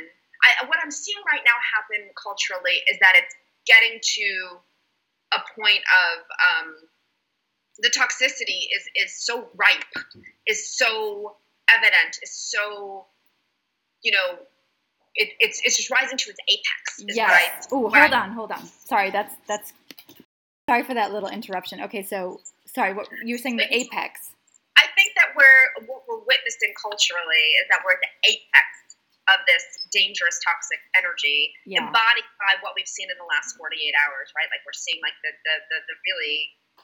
I, 0.44 0.66
what 0.66 0.78
I'm 0.82 0.90
seeing 0.90 1.18
right 1.30 1.42
now 1.44 1.56
happen 1.74 2.10
culturally 2.20 2.82
is 2.90 2.98
that 3.00 3.14
it's 3.16 3.34
getting 3.66 3.98
to 4.02 4.58
a 5.34 5.40
point 5.60 5.80
of 5.84 6.18
um, 6.48 6.74
the 7.78 7.90
toxicity 7.90 8.66
is 8.74 8.88
is 8.96 9.12
so 9.24 9.48
ripe, 9.56 9.84
is 10.46 10.76
so 10.76 11.36
evident, 11.74 12.18
is 12.22 12.32
so 12.32 13.06
you 14.02 14.12
know 14.12 14.38
it, 15.14 15.30
it's 15.40 15.60
it's 15.64 15.76
just 15.76 15.90
rising 15.90 16.16
to 16.18 16.30
its 16.30 16.38
apex. 16.48 16.98
is 17.00 17.16
what 17.16 17.26
I- 17.26 17.40
Yes. 17.56 17.68
Oh, 17.72 17.90
I- 17.92 18.00
hold 18.00 18.12
on, 18.14 18.30
hold 18.32 18.52
on. 18.52 18.64
Sorry, 18.66 19.10
that's 19.10 19.34
that's. 19.46 19.72
Sorry 20.68 20.82
for 20.82 20.94
that 20.94 21.12
little 21.12 21.30
interruption. 21.30 21.80
Okay, 21.82 22.02
so 22.02 22.40
sorry, 22.66 22.92
what 22.94 23.08
you 23.24 23.34
were 23.34 23.38
saying 23.38 23.56
the 23.56 23.74
apex? 23.74 24.30
I 24.76 24.84
think 24.94 25.12
that 25.16 25.28
we're 25.36 25.86
what 25.86 26.02
we're 26.08 26.18
witnessing 26.20 26.72
culturally 26.80 27.46
is 27.60 27.66
that 27.70 27.80
we're 27.84 27.92
at 27.92 27.98
the 28.02 28.30
apex 28.30 28.87
of 29.34 29.44
this 29.46 29.64
dangerous 29.92 30.36
toxic 30.44 30.80
energy 30.96 31.52
Yeah. 31.68 31.84
embodied 31.84 32.28
by 32.40 32.56
what 32.64 32.72
we've 32.76 32.88
seen 32.88 33.08
in 33.12 33.16
the 33.20 33.28
last 33.28 33.56
48 33.60 33.76
hours, 34.06 34.32
right? 34.36 34.48
Like 34.52 34.64
we're 34.64 34.76
seeing 34.76 35.00
like 35.04 35.16
the 35.24 35.32
the, 35.44 35.54
the, 35.68 35.78
the 35.92 35.96
really, 36.08 36.36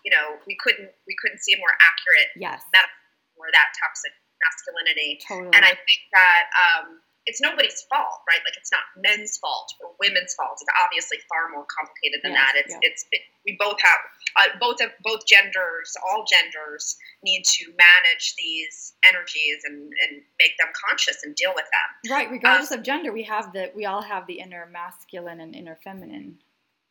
you 0.04 0.12
know, 0.12 0.37
we 0.46 0.54
couldn't 0.61 0.92
we 1.09 1.14
couldn't 1.20 1.40
see 1.40 1.57
a 1.57 1.61
more 1.61 1.72
accurate 1.80 2.30
Yes. 2.37 2.61
metaphor 2.72 3.00
for 3.35 3.48
that 3.50 3.68
toxic 3.80 4.12
masculinity. 4.44 5.18
Totally. 5.26 5.50
And 5.57 5.64
I 5.64 5.74
think 5.74 6.00
that 6.12 6.44
um, 6.54 6.87
it's 7.27 7.41
nobody's 7.41 7.81
fault, 7.89 8.21
right? 8.29 8.41
Like 8.45 8.57
it's 8.57 8.71
not 8.71 8.85
men's 9.01 9.39
fault 9.39 9.73
or 9.81 9.97
women's 10.01 10.35
fault. 10.35 10.59
It's 10.61 10.71
obviously 10.77 11.19
far 11.29 11.49
more 11.51 11.65
complicated 11.71 12.21
than 12.23 12.33
Yes, 12.33 12.41
that. 12.41 12.53
It's 12.61 12.75
yeah. 12.75 12.89
it's 12.89 13.03
it, 13.13 13.23
we 13.47 13.57
both 13.59 13.81
have 13.81 14.01
uh, 14.37 14.49
both 14.61 14.81
of 14.81 14.91
both 15.03 15.27
genders, 15.27 15.97
all 16.05 16.25
genders 16.25 16.97
need 17.23 17.45
to 17.45 17.73
manage 17.77 18.35
these 18.37 18.95
energies 19.09 19.65
and 19.65 19.93
and 20.05 20.23
make 20.39 20.57
them 20.61 20.69
conscious 20.75 21.25
and 21.25 21.35
deal 21.35 21.53
with 21.55 21.67
them. 21.67 22.13
right, 22.13 22.31
regardless 22.31 22.71
of 22.71 22.83
gender, 22.83 23.13
we 23.13 23.23
have 23.25 23.53
the 23.53 23.71
we 23.75 23.87
all 23.87 24.03
have 24.03 24.27
the 24.27 24.41
inner 24.41 24.69
masculine 24.73 25.41
and 25.41 25.55
inner 25.55 25.79
feminine. 25.83 26.39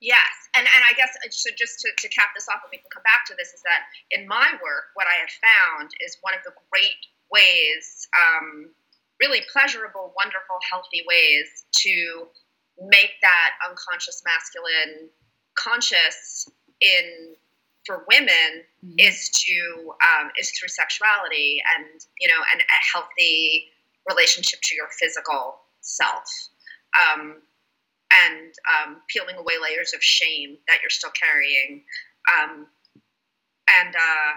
Yes, 0.02 0.36
and 0.58 0.68
and 0.68 0.84
I 0.90 0.94
guess 0.94 1.16
uh, 1.24 1.30
so. 1.32 1.50
Just 1.56 1.80
to, 1.80 1.90
to 1.96 2.08
cap 2.10 2.36
this 2.36 2.48
off, 2.50 2.60
and 2.66 2.72
we 2.72 2.78
can 2.78 2.92
come 2.92 3.04
back 3.04 3.24
to 3.28 3.36
this, 3.38 3.54
is 3.54 3.62
that 3.64 3.88
in 4.12 4.28
my 4.28 4.52
work, 4.60 4.92
what 4.96 5.08
I 5.08 5.16
have 5.22 5.32
found 5.40 5.92
is 6.04 6.18
one 6.22 6.34
of 6.34 6.44
the 6.44 6.52
great 6.72 7.00
ways, 7.32 8.08
um, 8.12 8.76
really 9.24 9.44
pleasurable, 9.52 10.14
wonderful, 10.18 10.58
healthy 10.70 11.04
ways 11.08 11.66
to 11.72 12.28
make 12.80 13.12
that 13.22 13.52
unconscious 13.70 14.22
masculine 14.26 15.10
conscious 15.58 16.50
in 16.82 17.36
for 17.86 18.06
women 18.10 18.64
Mhm. 18.84 18.96
is 18.98 19.30
to 19.30 19.94
um, 20.02 20.32
is 20.40 20.52
through 20.52 20.70
sexuality 20.70 21.62
and 21.76 22.02
you 22.20 22.28
know 22.28 22.42
and 22.52 22.62
a 22.62 22.80
healthy 22.92 23.72
relationship 24.10 24.60
to 24.64 24.76
your 24.76 24.90
physical 25.00 25.62
self 25.82 26.26
um, 27.00 27.42
and 28.24 28.54
um, 28.74 29.02
peeling 29.08 29.36
away 29.36 29.54
layers 29.62 29.94
of 29.94 30.04
shame 30.04 30.58
that 30.68 30.82
you're 30.82 30.90
still 30.90 31.12
carrying 31.12 31.84
um, 32.38 32.68
and 33.70 33.96
uh, 33.96 34.32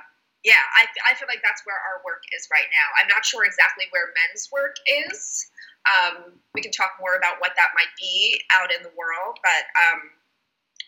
yeah 0.46 0.62
I, 0.78 0.86
I 1.10 1.18
feel 1.18 1.26
like 1.26 1.42
that's 1.42 1.66
where 1.66 1.76
our 1.76 1.98
work 2.06 2.22
is 2.30 2.46
right 2.48 2.70
now 2.70 2.88
i'm 3.02 3.10
not 3.10 3.26
sure 3.26 3.42
exactly 3.42 3.90
where 3.90 4.14
men's 4.14 4.46
work 4.54 4.78
is 4.86 5.50
um, 5.86 6.42
we 6.50 6.66
can 6.66 6.74
talk 6.74 6.98
more 6.98 7.14
about 7.14 7.38
what 7.38 7.54
that 7.54 7.70
might 7.78 7.94
be 7.94 8.42
out 8.54 8.70
in 8.74 8.82
the 8.82 8.90
world 8.94 9.38
but 9.42 9.66
um, 9.74 10.16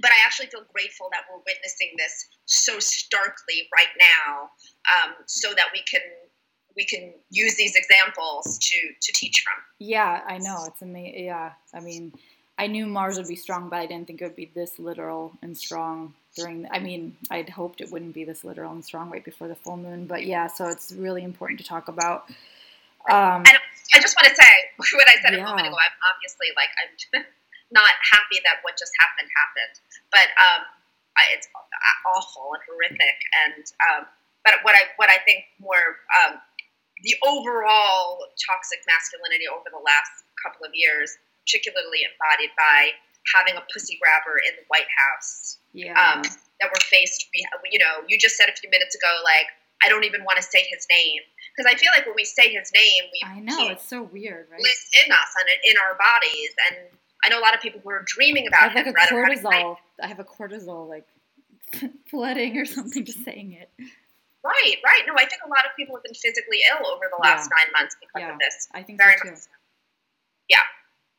but 0.01 0.11
I 0.11 0.25
actually 0.25 0.47
feel 0.47 0.63
grateful 0.73 1.09
that 1.13 1.23
we're 1.31 1.43
witnessing 1.47 1.95
this 1.97 2.29
so 2.47 2.79
starkly 2.79 3.69
right 3.75 3.93
now, 3.99 4.51
um, 4.95 5.15
so 5.27 5.51
that 5.55 5.67
we 5.73 5.83
can 5.83 6.01
we 6.77 6.85
can 6.85 7.15
use 7.31 7.57
these 7.57 7.75
examples 7.75 8.59
to 8.59 8.77
to 9.01 9.13
teach 9.13 9.43
from. 9.45 9.63
Yeah, 9.79 10.23
I 10.27 10.39
know 10.39 10.65
it's 10.67 10.83
amazing. 10.83 11.25
Yeah, 11.25 11.53
I 11.75 11.81
mean, 11.81 12.13
I 12.59 12.67
knew 12.67 12.87
Mars 12.87 13.19
would 13.19 13.29
be 13.29 13.37
strong, 13.37 13.69
but 13.69 13.81
I 13.81 13.87
didn't 13.87 14.07
think 14.07 14.21
it 14.21 14.25
would 14.25 14.37
be 14.37 14.51
this 14.55 14.79
literal 14.79 15.33
and 15.43 15.57
strong 15.57 16.15
during. 16.39 16.67
I 16.71 16.79
mean, 16.79 17.17
I'd 17.31 17.49
hoped 17.49 17.81
it 17.81 17.91
wouldn't 17.91 18.15
be 18.15 18.25
this 18.25 18.45
literal 18.45 18.73
and 18.73 18.85
strong 18.85 19.11
right 19.11 19.25
before 19.25 19.49
the 19.49 19.55
full 19.55 19.77
moon, 19.77 20.07
but 20.07 20.25
yeah, 20.25 20.47
so 20.47 20.69
it's 20.69 20.93
really 20.93 21.23
important 21.25 21.61
to 21.61 21.67
talk 21.67 21.89
about. 21.89 22.31
Um, 23.11 23.43
And 23.47 23.59
I 23.95 24.01
just 24.01 24.17
want 24.17 24.29
to 24.29 24.37
say 24.37 24.53
what 24.97 25.09
I 25.09 25.17
said 25.23 25.35
a 25.35 25.43
moment 25.43 25.67
ago. 25.67 25.77
I'm 25.77 25.97
obviously 26.15 26.49
like 26.57 26.71
I'm 26.79 27.25
not 27.71 27.93
happy 28.05 28.41
that 28.45 28.61
what 28.63 28.79
just 28.79 28.93
happened 29.01 29.31
happened, 29.33 29.75
but 30.13 30.29
um, 30.39 30.63
it's 31.35 31.49
awful 32.07 32.55
and 32.55 32.63
horrific. 32.69 33.19
And 33.47 33.65
um, 33.91 34.03
but 34.45 34.61
what 34.63 34.75
I 34.77 34.93
what 34.97 35.11
I 35.11 35.19
think 35.25 35.45
more 35.59 36.01
um, 36.15 36.41
the 37.03 37.15
overall 37.27 38.19
toxic 38.39 38.83
masculinity 38.87 39.47
over 39.47 39.71
the 39.71 39.83
last 39.83 40.27
couple 40.43 40.67
of 40.67 40.73
years, 40.75 41.17
particularly 41.47 42.07
embodied 42.07 42.53
by 42.59 42.95
having 43.35 43.57
a 43.57 43.63
pussy 43.73 43.99
grabber 44.01 44.39
in 44.47 44.55
the 44.57 44.65
White 44.69 44.89
House 44.89 45.59
yeah, 45.73 45.93
um, 45.99 46.23
that 46.23 46.69
we're 46.73 46.81
faced. 46.89 47.29
You 47.71 47.79
know, 47.79 48.03
you 48.09 48.19
just 48.19 48.37
said 48.37 48.49
a 48.49 48.57
few 48.57 48.71
minutes 48.71 48.95
ago, 48.95 49.11
like 49.25 49.47
I 49.85 49.89
don't 49.89 50.05
even 50.05 50.25
want 50.25 50.37
to 50.39 50.43
say 50.43 50.65
his 50.71 50.87
name 50.91 51.21
because 51.57 51.71
I 51.71 51.77
feel 51.77 51.91
like 51.95 52.07
when 52.07 52.15
we 52.17 52.25
say 52.25 52.49
his 52.53 52.71
name, 52.73 53.03
we 53.13 53.21
I 53.27 53.41
know 53.41 53.69
it's 53.69 53.87
so 53.89 54.03
weird, 54.03 54.47
right? 54.51 54.61
lives 54.61 54.87
in 55.05 55.13
us 55.13 55.31
and 55.41 55.49
in 55.71 55.77
our 55.79 55.95
bodies. 55.99 56.51
And 56.71 56.77
I 57.25 57.29
know 57.31 57.39
a 57.39 57.45
lot 57.45 57.55
of 57.55 57.61
people 57.61 57.81
who 57.83 57.91
are 57.91 58.05
dreaming 58.07 58.45
I 58.47 58.49
about 58.49 58.73
have 58.73 58.87
like 58.87 59.11
him. 59.11 59.19
a 59.19 59.27
cortisol. 59.27 59.77
I 60.03 60.07
have 60.07 60.21
a 60.21 60.25
cortisol 60.25 60.89
like 60.89 61.07
flooding 62.11 62.57
or 62.57 62.65
something 62.65 63.05
just 63.05 63.25
saying 63.25 63.53
it. 63.53 63.71
Right, 64.45 64.77
right. 64.85 65.03
No, 65.07 65.15
I 65.19 65.27
think 65.27 65.43
a 65.45 65.49
lot 65.51 65.67
of 65.67 65.75
people 65.77 65.97
have 65.97 66.05
been 66.05 66.15
physically 66.15 66.61
ill 66.73 66.87
over 66.87 67.05
the 67.11 67.21
last 67.21 67.51
nine 67.51 67.71
months 67.79 67.97
because 68.01 68.23
Yeah. 68.27 68.33
of 68.33 68.39
this. 68.39 68.69
I 68.73 68.83
think 68.83 68.99
Very 68.99 69.17
so 69.19 69.25
too. 69.25 69.31
much. 69.33 69.41
Yeah. 70.49 70.63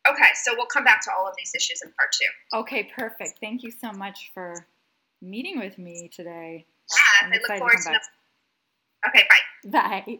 Okay, 0.07 0.29
so 0.43 0.53
we'll 0.55 0.65
come 0.67 0.83
back 0.83 1.03
to 1.03 1.11
all 1.11 1.27
of 1.27 1.33
these 1.37 1.51
issues 1.55 1.81
in 1.83 1.91
part 1.91 2.11
two. 2.11 2.59
Okay, 2.59 2.89
perfect. 2.95 3.39
Thank 3.41 3.63
you 3.63 3.71
so 3.71 3.91
much 3.91 4.31
for 4.33 4.65
meeting 5.21 5.59
with 5.59 5.77
me 5.77 6.09
today. 6.13 6.65
Yeah, 6.91 7.27
I'm 7.27 7.33
I 7.33 7.35
look 7.35 7.57
forward 7.57 7.77
to. 7.83 7.89
back. 7.89 8.01
Okay, 9.07 9.27
bye. 9.63 10.05
Bye. 10.05 10.19